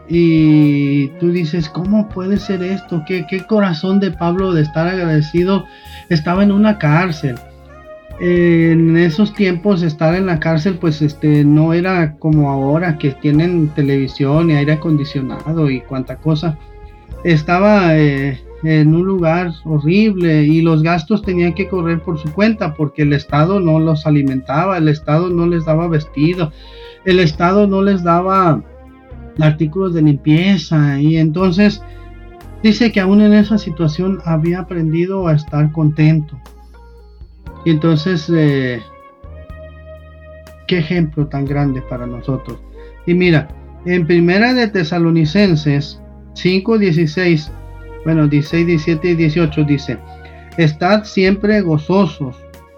Y 0.07 1.07
tú 1.19 1.31
dices, 1.31 1.69
¿cómo 1.69 2.09
puede 2.09 2.37
ser 2.37 2.61
esto? 2.61 3.03
¿Qué, 3.07 3.25
qué 3.29 3.45
corazón 3.45 3.99
de 3.99 4.11
Pablo 4.11 4.53
de 4.53 4.61
estar 4.61 4.87
agradecido? 4.87 5.65
Estaba 6.09 6.43
en 6.43 6.51
una 6.51 6.77
cárcel. 6.77 7.35
En 8.19 8.95
esos 8.95 9.33
tiempos 9.33 9.81
estar 9.81 10.13
en 10.13 10.27
la 10.27 10.39
cárcel 10.39 10.77
pues 10.79 11.01
este 11.01 11.43
no 11.43 11.73
era 11.73 12.15
como 12.17 12.51
ahora 12.51 12.97
que 12.97 13.11
tienen 13.11 13.69
televisión 13.69 14.51
y 14.51 14.53
aire 14.53 14.73
acondicionado 14.73 15.69
y 15.69 15.81
cuanta 15.81 16.17
cosa. 16.17 16.57
Estaba 17.23 17.97
eh, 17.97 18.39
en 18.63 18.95
un 18.95 19.05
lugar 19.05 19.51
horrible 19.65 20.43
y 20.43 20.61
los 20.61 20.83
gastos 20.83 21.21
tenían 21.23 21.53
que 21.53 21.67
correr 21.67 22.01
por 22.01 22.19
su 22.19 22.31
cuenta 22.31 22.75
porque 22.75 23.01
el 23.01 23.13
Estado 23.13 23.59
no 23.59 23.79
los 23.79 24.05
alimentaba, 24.05 24.77
el 24.77 24.89
Estado 24.89 25.29
no 25.29 25.47
les 25.47 25.65
daba 25.65 25.87
vestido, 25.87 26.51
el 27.05 27.19
Estado 27.19 27.67
no 27.67 27.81
les 27.81 28.03
daba 28.03 28.63
artículos 29.39 29.93
de 29.93 30.01
limpieza 30.01 30.99
y 30.99 31.17
entonces 31.17 31.81
dice 32.61 32.91
que 32.91 32.99
aún 32.99 33.21
en 33.21 33.33
esa 33.33 33.57
situación 33.57 34.19
había 34.25 34.61
aprendido 34.61 35.27
a 35.27 35.33
estar 35.33 35.71
contento. 35.71 36.39
Y 37.65 37.71
entonces, 37.71 38.29
eh, 38.33 38.81
qué 40.67 40.79
ejemplo 40.79 41.27
tan 41.27 41.45
grande 41.45 41.81
para 41.81 42.05
nosotros. 42.05 42.59
Y 43.05 43.13
mira, 43.13 43.47
en 43.85 44.05
primera 44.05 44.53
de 44.53 44.67
Tesalonicenses 44.67 46.01
5:16 46.33 47.51
bueno, 48.03 48.27
16, 48.27 48.67
17 48.67 49.09
y 49.09 49.15
18 49.15 49.63
dice, 49.63 49.97
Estad 50.57 51.03
siempre 51.05 51.61
gozosos, 51.61 52.35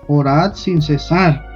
orad 0.07 0.53
sin 0.53 0.81
cesar. 0.81 1.54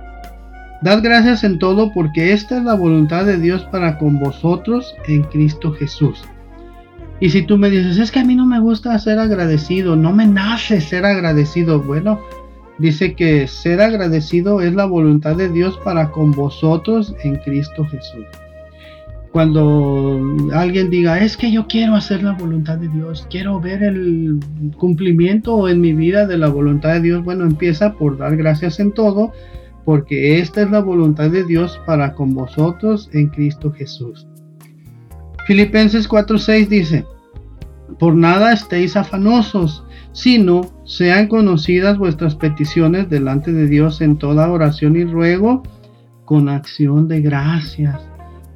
Dad 0.82 1.02
gracias 1.04 1.44
en 1.44 1.60
todo 1.60 1.92
porque 1.94 2.32
esta 2.32 2.58
es 2.58 2.64
la 2.64 2.74
voluntad 2.74 3.26
de 3.26 3.38
Dios 3.38 3.64
para 3.66 3.98
con 3.98 4.20
vosotros 4.20 4.96
en 5.08 5.24
Cristo 5.24 5.74
Jesús. 5.74 6.24
Y 7.20 7.30
si 7.30 7.42
tú 7.42 7.58
me 7.58 7.70
dices, 7.70 7.98
es 7.98 8.12
que 8.12 8.20
a 8.20 8.26
mí 8.26 8.36
no 8.36 8.46
me 8.46 8.62
gusta 8.62 8.98
ser 8.98 9.20
agradecido, 9.20 9.96
no 9.98 10.14
me 10.14 10.26
nace 10.26 10.80
ser 10.80 11.06
agradecido, 11.06 11.82
bueno, 11.82 12.22
dice 12.78 13.14
que 13.14 13.48
ser 13.48 13.82
agradecido 13.82 14.62
es 14.62 14.74
la 14.74 14.86
voluntad 14.86 15.36
de 15.36 15.50
Dios 15.50 15.78
para 15.84 16.12
con 16.12 16.32
vosotros 16.32 17.14
en 17.24 17.36
Cristo 17.36 17.86
Jesús 17.86 18.26
cuando 19.32 20.20
alguien 20.54 20.90
diga, 20.90 21.20
es 21.20 21.38
que 21.38 21.52
yo 21.52 21.68
quiero 21.68 21.96
hacer 21.96 22.24
la 22.24 22.34
voluntad 22.34 22.78
de 22.78 22.88
Dios, 22.90 23.28
quiero 23.30 23.60
ver 23.60 23.84
el 23.84 24.40
cumplimiento 24.78 25.70
en 25.70 25.82
mi 25.82 25.94
vida 25.94 26.26
de 26.26 26.38
la 26.38 26.48
voluntad 26.48 26.94
de 26.94 27.02
Dios, 27.02 27.24
bueno, 27.24 27.46
empieza 27.46 27.94
por 27.94 28.18
dar 28.18 28.36
gracias 28.38 28.80
en 28.80 28.92
todo, 28.92 29.32
porque 29.86 30.40
esta 30.40 30.62
es 30.62 30.72
la 30.72 30.80
voluntad 30.80 31.30
de 31.30 31.44
Dios 31.44 31.80
para 31.86 32.14
con 32.14 32.34
vosotros 32.34 33.10
en 33.14 33.28
Cristo 33.28 33.72
Jesús. 33.72 34.28
Filipenses 35.48 36.08
4:6 36.08 36.68
dice, 36.68 37.06
por 37.98 38.16
nada 38.16 38.54
estéis 38.54 38.96
afanosos, 38.96 39.84
sino 40.12 40.62
sean 40.86 41.28
conocidas 41.28 41.98
vuestras 41.98 42.36
peticiones 42.36 43.10
delante 43.10 43.52
de 43.52 43.68
Dios 43.68 44.02
en 44.02 44.18
toda 44.18 44.52
oración 44.52 44.96
y 44.96 45.06
ruego 45.06 45.64
con 46.26 46.50
acción 46.50 47.08
de 47.08 47.22
gracias 47.22 48.00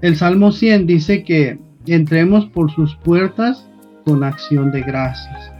el 0.03 0.17
Salmo 0.17 0.51
100 0.51 0.85
dice 0.85 1.23
que 1.23 1.59
entremos 1.85 2.45
por 2.47 2.69
sus 2.69 2.93
puertas 2.97 3.65
con 4.03 4.25
acción 4.25 4.69
de 4.69 4.81
gracias. 4.81 5.53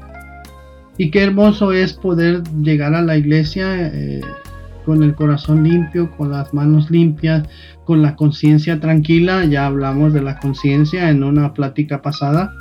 Y 0.97 1.11
qué 1.11 1.23
hermoso 1.23 1.71
es 1.71 1.93
poder 1.93 2.43
llegar 2.61 2.93
a 2.93 3.01
la 3.01 3.15
iglesia 3.15 3.87
eh, 3.87 4.19
con 4.83 5.03
el 5.03 5.15
corazón 5.15 5.63
limpio, 5.63 6.11
con 6.11 6.31
las 6.31 6.53
manos 6.53 6.89
limpias, 6.91 7.47
con 7.85 8.01
la 8.01 8.15
conciencia 8.15 8.79
tranquila. 8.79 9.45
Ya 9.45 9.65
hablamos 9.65 10.13
de 10.13 10.21
la 10.21 10.39
conciencia 10.39 11.09
en 11.09 11.23
una 11.23 11.53
plática 11.53 12.01
pasada. 12.01 12.53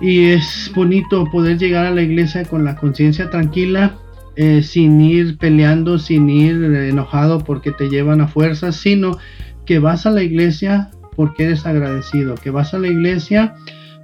Y 0.00 0.26
es 0.26 0.70
bonito 0.74 1.24
poder 1.30 1.58
llegar 1.58 1.86
a 1.86 1.90
la 1.90 2.02
iglesia 2.02 2.44
con 2.44 2.64
la 2.64 2.76
conciencia 2.76 3.30
tranquila, 3.30 3.96
eh, 4.36 4.62
sin 4.62 5.00
ir 5.00 5.38
peleando, 5.38 5.98
sin 5.98 6.28
ir 6.28 6.62
enojado 6.62 7.38
porque 7.42 7.72
te 7.72 7.88
llevan 7.88 8.20
a 8.20 8.28
fuerzas, 8.28 8.76
sino 8.76 9.16
que 9.64 9.78
vas 9.78 10.04
a 10.04 10.10
la 10.10 10.22
iglesia 10.22 10.90
porque 11.16 11.44
eres 11.44 11.64
agradecido, 11.64 12.34
que 12.34 12.50
vas 12.50 12.74
a 12.74 12.78
la 12.78 12.88
iglesia 12.88 13.54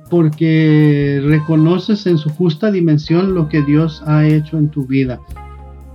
porque 0.08 1.22
reconoces 1.24 2.06
en 2.06 2.18
su 2.18 2.28
justa 2.30 2.70
dimensión 2.70 3.34
lo 3.34 3.48
que 3.48 3.62
Dios 3.62 4.02
ha 4.06 4.26
hecho 4.26 4.58
en 4.58 4.68
tu 4.68 4.86
vida. 4.86 5.20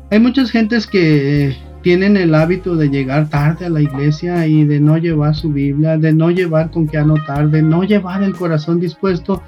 Hay 0.09 0.19
muchas 0.19 0.51
gentes 0.51 0.87
que 0.87 1.57
tienen 1.81 2.15
el 2.15 2.33
hábito 2.33 2.77
de 2.77 2.89
llegar 2.89 3.29
tarde 3.29 3.65
a 3.65 3.69
la 3.69 3.81
iglesia 3.81 4.47
y 4.47 4.63
de 4.63 4.79
no 4.79 4.97
llevar 4.97 5.35
su 5.35 5.51
Biblia, 5.51 5.97
de 5.97 6.13
no 6.13 6.31
llevar 6.31 6.71
con 6.71 6.87
qué 6.87 6.97
anotar, 6.97 7.49
de 7.49 7.61
no 7.61 7.83
llevar 7.83 8.23
el 8.23 8.33
corazón 8.33 8.79
dispuesto 8.79 9.43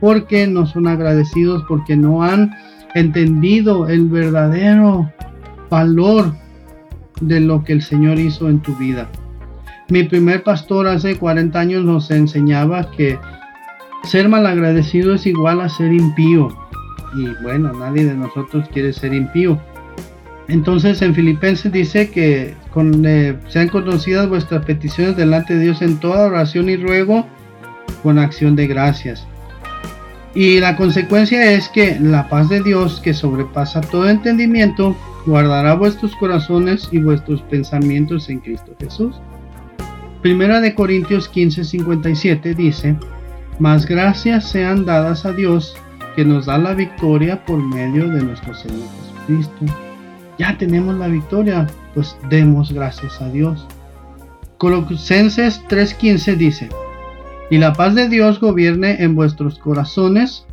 porque 0.00 0.48
no 0.48 0.66
son 0.66 0.88
agradecidos, 0.88 1.64
porque 1.68 1.96
no 1.96 2.24
han 2.24 2.50
entendido 2.94 3.88
el 3.88 4.08
verdadero 4.08 5.12
valor 5.68 6.34
de 7.20 7.38
lo 7.38 7.62
que 7.62 7.74
el 7.74 7.82
Señor 7.82 8.18
hizo 8.18 8.48
en 8.48 8.60
tu 8.60 8.74
vida. 8.76 9.08
Mi 9.90 10.04
primer 10.04 10.42
pastor 10.42 10.88
hace 10.88 11.16
40 11.16 11.58
años 11.58 11.84
nos 11.84 12.10
enseñaba 12.10 12.90
que 12.90 13.16
ser 14.04 14.28
malagradecido 14.28 15.14
es 15.14 15.26
igual 15.26 15.60
a 15.60 15.68
ser 15.68 15.92
impío. 15.92 16.48
Y 17.14 17.42
bueno, 17.42 17.72
nadie 17.72 18.06
de 18.06 18.14
nosotros 18.14 18.68
quiere 18.72 18.92
ser 18.92 19.14
impío. 19.14 19.60
Entonces 20.50 21.00
en 21.00 21.14
Filipenses 21.14 21.70
dice 21.70 22.10
que 22.10 22.56
eh, 23.04 23.36
sean 23.48 23.68
conocidas 23.68 24.28
vuestras 24.28 24.64
peticiones 24.64 25.16
delante 25.16 25.54
de 25.54 25.62
Dios 25.62 25.80
en 25.80 25.98
toda 26.00 26.26
oración 26.26 26.68
y 26.68 26.76
ruego 26.76 27.24
con 28.02 28.18
acción 28.18 28.56
de 28.56 28.66
gracias. 28.66 29.26
Y 30.34 30.58
la 30.58 30.76
consecuencia 30.76 31.52
es 31.52 31.68
que 31.68 31.98
la 32.00 32.28
paz 32.28 32.48
de 32.48 32.62
Dios, 32.62 33.00
que 33.00 33.14
sobrepasa 33.14 33.80
todo 33.80 34.08
entendimiento, 34.08 34.96
guardará 35.24 35.74
vuestros 35.74 36.16
corazones 36.16 36.88
y 36.90 36.98
vuestros 36.98 37.42
pensamientos 37.42 38.28
en 38.28 38.40
Cristo 38.40 38.74
Jesús. 38.80 39.20
Primera 40.20 40.60
de 40.60 40.74
Corintios 40.74 41.30
15:57 41.32 42.56
dice, 42.56 42.96
Más 43.60 43.86
gracias 43.86 44.50
sean 44.50 44.84
dadas 44.84 45.24
a 45.24 45.32
Dios, 45.32 45.76
que 46.16 46.24
nos 46.24 46.46
da 46.46 46.58
la 46.58 46.74
victoria 46.74 47.44
por 47.44 47.62
medio 47.62 48.08
de 48.08 48.22
nuestro 48.22 48.52
Señor 48.52 48.88
Jesucristo. 49.28 49.89
Ya 50.40 50.56
tenemos 50.56 50.94
la 50.94 51.06
victoria, 51.06 51.66
pues 51.92 52.16
demos 52.30 52.72
gracias 52.72 53.20
a 53.20 53.28
Dios. 53.28 53.66
Colosenses 54.56 55.62
3:15 55.68 56.34
dice, 56.34 56.70
y 57.50 57.58
la 57.58 57.74
paz 57.74 57.94
de 57.94 58.08
Dios 58.08 58.40
gobierne 58.40 59.02
en 59.02 59.14
vuestros 59.14 59.58
corazones, 59.58 60.46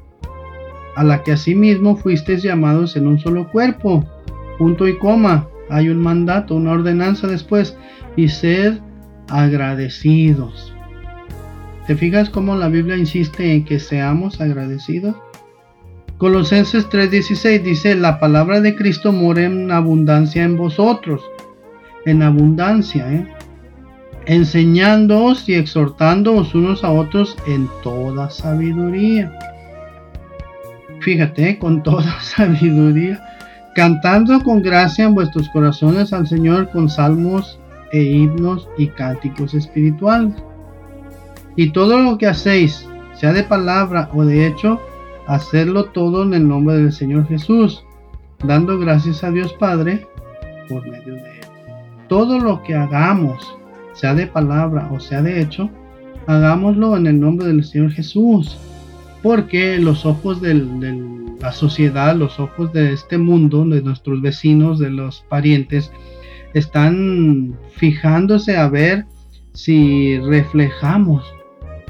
a 0.97 1.05
la 1.05 1.23
que 1.23 1.31
asimismo 1.31 1.95
fuisteis 1.95 2.43
llamados 2.43 2.97
en 2.97 3.07
un 3.07 3.17
solo 3.17 3.49
cuerpo. 3.49 4.05
Punto 4.57 4.89
y 4.89 4.97
coma. 4.97 5.47
Hay 5.69 5.87
un 5.87 5.99
mandato, 5.99 6.55
una 6.55 6.73
ordenanza 6.73 7.27
después. 7.27 7.77
Y 8.17 8.27
sed 8.27 8.79
agradecidos. 9.29 10.73
¿Te 11.85 11.95
fijas 11.95 12.29
cómo 12.29 12.57
la 12.57 12.67
Biblia 12.67 12.97
insiste 12.97 13.53
en 13.53 13.63
que 13.63 13.79
seamos 13.79 14.41
agradecidos? 14.41 15.15
Colosenses 16.17 16.89
3:16 16.89 17.61
dice, 17.61 17.95
la 17.95 18.19
palabra 18.19 18.59
de 18.59 18.75
Cristo 18.75 19.11
mora 19.11 19.43
en 19.43 19.71
abundancia 19.71 20.43
en 20.43 20.57
vosotros. 20.57 21.21
En 22.05 22.23
abundancia, 22.23 23.11
¿eh? 23.13 23.27
enseñándoos 24.25 25.47
y 25.47 25.53
exhortándoos 25.53 26.55
unos 26.55 26.83
a 26.83 26.91
otros 26.91 27.37
en 27.47 27.69
toda 27.83 28.31
sabiduría. 28.31 29.31
Fíjate, 31.01 31.59
con 31.59 31.83
toda 31.83 32.19
sabiduría, 32.21 33.21
cantando 33.75 34.41
con 34.41 34.63
gracia 34.63 35.05
en 35.05 35.13
vuestros 35.13 35.47
corazones 35.49 36.13
al 36.13 36.27
Señor 36.27 36.71
con 36.71 36.89
salmos 36.89 37.59
e 37.91 38.01
himnos 38.01 38.67
y 38.77 38.87
cánticos 38.87 39.53
espirituales. 39.53 40.33
Y 41.55 41.69
todo 41.69 41.99
lo 41.99 42.17
que 42.17 42.25
hacéis, 42.25 42.87
sea 43.13 43.33
de 43.33 43.43
palabra 43.43 44.09
o 44.13 44.25
de 44.25 44.47
hecho, 44.47 44.81
hacerlo 45.27 45.85
todo 45.85 46.23
en 46.23 46.33
el 46.33 46.47
nombre 46.47 46.77
del 46.77 46.91
Señor 46.91 47.27
Jesús, 47.27 47.83
dando 48.43 48.79
gracias 48.79 49.23
a 49.23 49.31
Dios 49.31 49.53
Padre 49.53 50.07
por 50.69 50.87
medio 50.87 51.15
de 51.15 51.39
Él. 51.39 51.47
Todo 52.07 52.39
lo 52.39 52.63
que 52.63 52.75
hagamos, 52.75 53.55
sea 53.93 54.13
de 54.13 54.27
palabra 54.27 54.89
o 54.91 54.99
sea 54.99 55.21
de 55.21 55.41
hecho, 55.41 55.69
hagámoslo 56.27 56.95
en 56.95 57.07
el 57.07 57.19
nombre 57.19 57.47
del 57.47 57.63
Señor 57.63 57.91
Jesús. 57.91 58.57
Porque 59.23 59.79
los 59.79 60.05
ojos 60.05 60.41
de 60.41 60.53
la 61.41 61.51
sociedad, 61.51 62.15
los 62.15 62.39
ojos 62.39 62.71
de 62.71 62.93
este 62.93 63.17
mundo, 63.17 63.65
de 63.65 63.81
nuestros 63.81 64.21
vecinos, 64.21 64.79
de 64.79 64.91
los 64.91 65.25
parientes, 65.27 65.91
están 66.53 67.57
fijándose 67.71 68.55
a 68.55 68.69
ver 68.69 69.05
si 69.53 70.19
reflejamos 70.19 71.25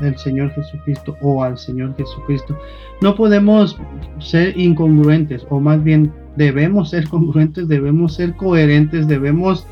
el 0.01 0.17
Señor 0.17 0.51
Jesucristo 0.51 1.15
o 1.21 1.43
al 1.43 1.57
Señor 1.57 1.95
Jesucristo. 1.97 2.57
No 3.01 3.15
podemos 3.15 3.79
ser 4.19 4.57
incongruentes, 4.57 5.45
o 5.49 5.60
más 5.60 5.83
bien 5.83 6.12
debemos 6.36 6.91
ser 6.91 7.07
congruentes, 7.10 7.67
debemos 7.67 8.15
ser 8.15 8.36
coherentes, 8.36 9.07
debemos 9.07 9.65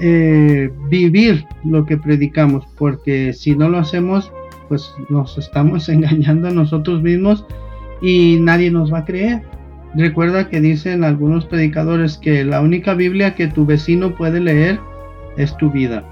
eh, 0.00 0.70
vivir 0.90 1.44
lo 1.64 1.84
que 1.86 1.96
predicamos, 1.96 2.64
porque 2.76 3.32
si 3.32 3.54
no 3.54 3.68
lo 3.68 3.78
hacemos, 3.78 4.32
pues 4.68 4.92
nos 5.08 5.36
estamos 5.38 5.88
engañando 5.88 6.48
a 6.48 6.52
nosotros 6.52 7.02
mismos 7.02 7.44
y 8.00 8.38
nadie 8.40 8.70
nos 8.70 8.92
va 8.92 8.98
a 8.98 9.04
creer. 9.04 9.42
Recuerda 9.94 10.48
que 10.48 10.60
dicen 10.60 11.04
algunos 11.04 11.44
predicadores 11.44 12.16
que 12.16 12.44
la 12.44 12.62
única 12.62 12.94
Biblia 12.94 13.34
que 13.34 13.46
tu 13.46 13.66
vecino 13.66 14.14
puede 14.14 14.40
leer 14.40 14.80
es 15.36 15.54
tu 15.58 15.70
vida. 15.70 16.02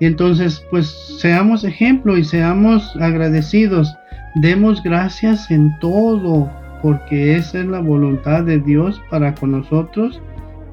Y 0.00 0.06
entonces, 0.06 0.64
pues 0.70 0.86
seamos 1.20 1.64
ejemplo 1.64 2.16
y 2.16 2.24
seamos 2.24 2.94
agradecidos. 3.00 3.94
Demos 4.36 4.82
gracias 4.82 5.50
en 5.50 5.76
todo, 5.80 6.48
porque 6.82 7.36
esa 7.36 7.60
es 7.60 7.66
la 7.66 7.80
voluntad 7.80 8.44
de 8.44 8.60
Dios 8.60 9.00
para 9.10 9.34
con 9.34 9.52
nosotros 9.52 10.20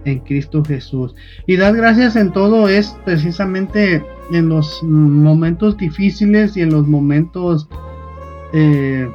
en 0.06 0.20
Cristo 0.20 0.64
Jesús. 0.64 1.16
Y 1.48 1.58
dar 1.58 1.76
gracias 1.76 2.16
en 2.16 2.32
todo 2.32 2.70
es 2.70 2.96
precisamente 3.06 4.04
en 4.32 4.50
los 4.50 4.82
momentos 4.84 5.78
difíciles 5.78 6.56
y 6.56 6.62
en 6.62 6.72
los 6.72 6.88
momentos 6.88 7.68
eh, 8.54 9.10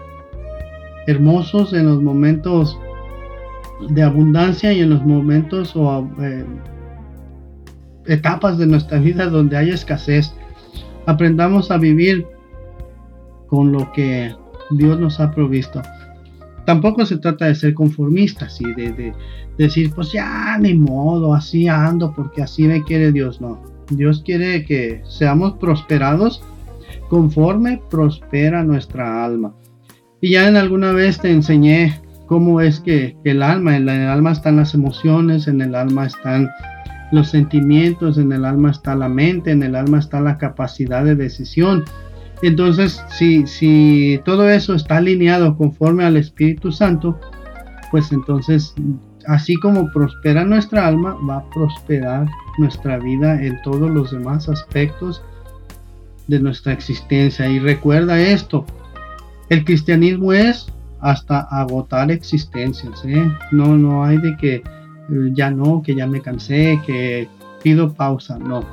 hermosos, 1.06 1.72
en 1.72 1.86
los 1.86 2.02
momentos 2.02 2.78
de 3.88 4.02
abundancia 4.02 4.72
y 4.72 4.80
en 4.80 4.90
los 4.90 5.04
momentos 5.04 5.74
eh, 6.20 6.44
etapas 8.10 8.58
de 8.58 8.66
nuestra 8.66 8.98
vida 8.98 9.26
donde 9.26 9.56
hay 9.56 9.70
escasez. 9.70 10.32
Aprendamos 11.06 11.70
a 11.70 11.78
vivir 11.78 12.26
con 13.46 13.72
lo 13.72 13.90
que 13.92 14.34
Dios 14.70 14.98
nos 15.00 15.20
ha 15.20 15.30
provisto 15.30 15.82
tampoco 16.70 17.04
se 17.04 17.18
trata 17.18 17.46
de 17.46 17.56
ser 17.56 17.74
conformistas 17.74 18.60
y 18.60 18.72
de, 18.74 19.12
decir, 19.58 19.92
pues 19.92 20.12
ya, 20.12 20.56
ni 20.58 20.74
modo, 20.74 21.34
así 21.34 21.66
ando 21.66 22.12
porque 22.14 22.42
así 22.42 22.62
me 22.68 22.84
quiere 22.84 23.10
Dios. 23.10 23.40
No, 23.40 23.60
Dios 23.90 24.22
quiere 24.24 24.64
que 24.64 25.02
seamos 25.04 25.54
prosperados 25.54 26.42
conforme 27.08 27.82
prospera 27.90 28.62
nuestra 28.62 29.24
alma. 29.24 29.52
Y 30.20 30.30
ya 30.34 30.48
en 30.48 30.56
alguna 30.56 30.92
vez 30.92 31.18
te 31.18 31.32
enseñé 31.32 32.00
cómo 32.26 32.60
es 32.60 32.78
que, 32.78 33.16
el 33.24 33.42
alma, 33.42 33.76
en 33.76 33.88
el 33.88 34.08
alma 34.08 34.30
están 34.30 34.56
las 34.56 34.72
emociones, 34.72 35.48
en 35.48 35.60
el 35.62 35.74
alma 35.74 36.06
están 36.06 36.48
los 37.12 37.28
sentimientos, 37.28 38.18
en 38.18 38.32
el 38.32 38.44
alma 38.44 38.70
está 38.70 38.94
la 38.94 39.08
mente, 39.08 39.50
en 39.50 39.62
el 39.62 39.74
alma 39.74 39.98
está 39.98 40.20
la 40.20 40.38
capacidad 40.38 41.04
de 41.04 41.16
decisión. 41.16 41.84
Entonces, 42.42 43.02
si, 43.10 43.46
si 43.46 44.20
todo 44.24 44.48
eso 44.48 44.74
está 44.74 44.98
alineado 44.98 45.56
conforme 45.56 46.04
al 46.04 46.16
Espíritu 46.16 46.72
Santo, 46.72 47.18
pues 47.90 48.12
entonces, 48.12 48.74
así 49.26 49.56
como 49.56 49.90
prospera 49.92 50.44
nuestra 50.44 50.86
alma, 50.86 51.16
va 51.28 51.38
a 51.38 51.50
prosperar 51.50 52.26
nuestra 52.58 52.98
vida 52.98 53.42
en 53.42 53.60
todos 53.62 53.90
los 53.90 54.12
demás 54.12 54.48
aspectos 54.48 55.22
de 56.28 56.40
nuestra 56.40 56.72
existencia. 56.72 57.48
Y 57.48 57.58
recuerda 57.58 58.20
esto, 58.20 58.64
el 59.48 59.64
cristianismo 59.64 60.32
es 60.32 60.66
hasta 61.00 61.40
agotar 61.40 62.10
existencias. 62.10 63.04
¿eh? 63.04 63.30
No, 63.50 63.76
no 63.76 64.04
hay 64.04 64.18
de 64.18 64.36
que 64.36 64.62
ya 65.32 65.50
no, 65.50 65.82
que 65.82 65.94
ya 65.94 66.06
me 66.06 66.20
cansé, 66.20 66.80
que 66.86 67.28
pido 67.62 67.92
pausa. 67.92 68.38
No, 68.38 68.64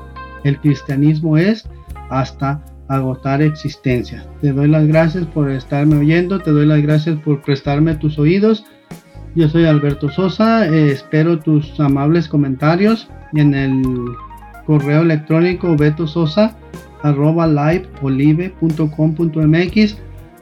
el 0.44 0.60
cristianismo 0.60 1.38
es 1.38 1.68
hasta 2.10 2.64
agotar 2.88 3.42
existencia. 3.42 4.26
Te 4.42 4.54
doy 4.54 4.68
las 4.68 4.88
gracias 4.88 5.26
por 5.26 5.50
estarme 5.52 5.98
oyendo, 5.98 6.40
te 6.40 6.52
doy 6.52 6.66
las 6.66 6.82
gracias 6.82 7.20
por 7.20 7.42
prestarme 7.42 7.96
tus 7.96 8.18
oídos. 8.18 8.64
Yo 9.36 9.50
soy 9.50 9.66
Alberto 9.66 10.10
Sosa, 10.10 10.66
eh, 10.68 10.92
espero 10.92 11.40
tus 11.40 11.80
amables 11.80 12.28
comentarios 12.28 13.08
en 13.34 13.54
el 13.54 13.84
correo 14.66 15.02
electrónico 15.02 15.76
betososa 15.78 16.58
arroba 17.04 17.46
liveolive.com.mx 17.48 19.98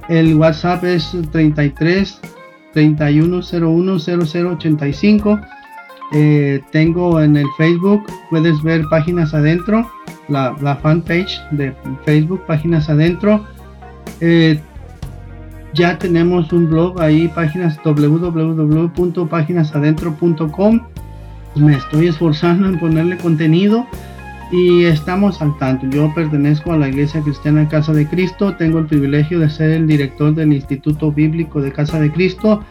el 0.10 0.36
WhatsApp 0.36 0.84
es 0.84 1.18
33 1.32 2.20
3101 2.74 4.00
0085 4.00 5.40
eh, 6.18 6.62
tengo 6.72 7.22
en 7.22 7.36
el 7.36 7.46
Facebook, 7.58 8.06
puedes 8.30 8.64
ver 8.64 8.86
páginas 8.90 9.34
adentro, 9.34 9.92
la, 10.30 10.56
la 10.62 10.78
fanpage 10.78 11.42
de 11.52 11.76
Facebook, 12.06 12.42
páginas 12.48 12.90
adentro. 12.90 13.44
Eh, 14.22 14.58
ya 15.74 16.00
tenemos 16.00 16.54
un 16.54 16.70
blog 16.70 17.02
ahí, 17.02 17.28
páginas 17.28 17.78
www.páginasadentro.com. 17.84 20.80
Me 21.56 21.76
estoy 21.76 22.08
esforzando 22.08 22.70
en 22.70 22.80
ponerle 22.80 23.18
contenido 23.18 23.86
y 24.54 24.86
estamos 24.86 25.42
al 25.42 25.58
tanto. 25.58 25.86
Yo 25.88 26.14
pertenezco 26.16 26.72
a 26.72 26.78
la 26.78 26.88
Iglesia 26.88 27.20
Cristiana 27.20 27.68
Casa 27.68 27.92
de 27.92 28.08
Cristo, 28.08 28.56
tengo 28.56 28.80
el 28.80 28.86
privilegio 28.86 29.38
de 29.40 29.50
ser 29.50 29.72
el 29.72 29.86
director 29.86 30.34
del 30.34 30.54
Instituto 30.54 31.12
Bíblico 31.12 31.62
de 31.62 31.74
Casa 31.74 32.00
de 32.00 32.10
Cristo 32.10 32.64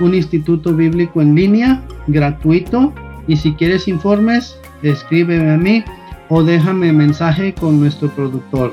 un 0.00 0.14
instituto 0.14 0.74
bíblico 0.74 1.20
en 1.20 1.34
línea 1.34 1.82
gratuito 2.06 2.92
y 3.26 3.36
si 3.36 3.54
quieres 3.54 3.88
informes 3.88 4.58
escríbeme 4.82 5.50
a 5.50 5.56
mí 5.56 5.84
o 6.28 6.42
déjame 6.42 6.92
mensaje 6.92 7.54
con 7.54 7.80
nuestro 7.80 8.08
productor. 8.08 8.72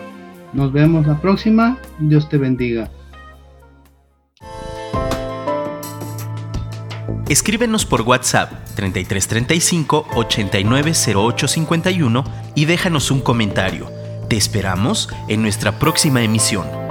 Nos 0.54 0.74
vemos 0.74 1.08
la 1.08 1.20
próxima. 1.20 1.78
Dios 2.00 2.30
te 2.30 2.38
bendiga. 2.38 2.90
Escríbenos 7.30 7.86
por 7.86 8.02
WhatsApp 8.02 8.52
3335 8.76 10.08
890851 10.16 12.24
y 12.56 12.66
déjanos 12.66 13.10
un 13.10 13.22
comentario. 13.22 13.90
Te 14.28 14.36
esperamos 14.36 15.08
en 15.30 15.42
nuestra 15.42 15.80
próxima 15.80 16.24
emisión. 16.24 16.91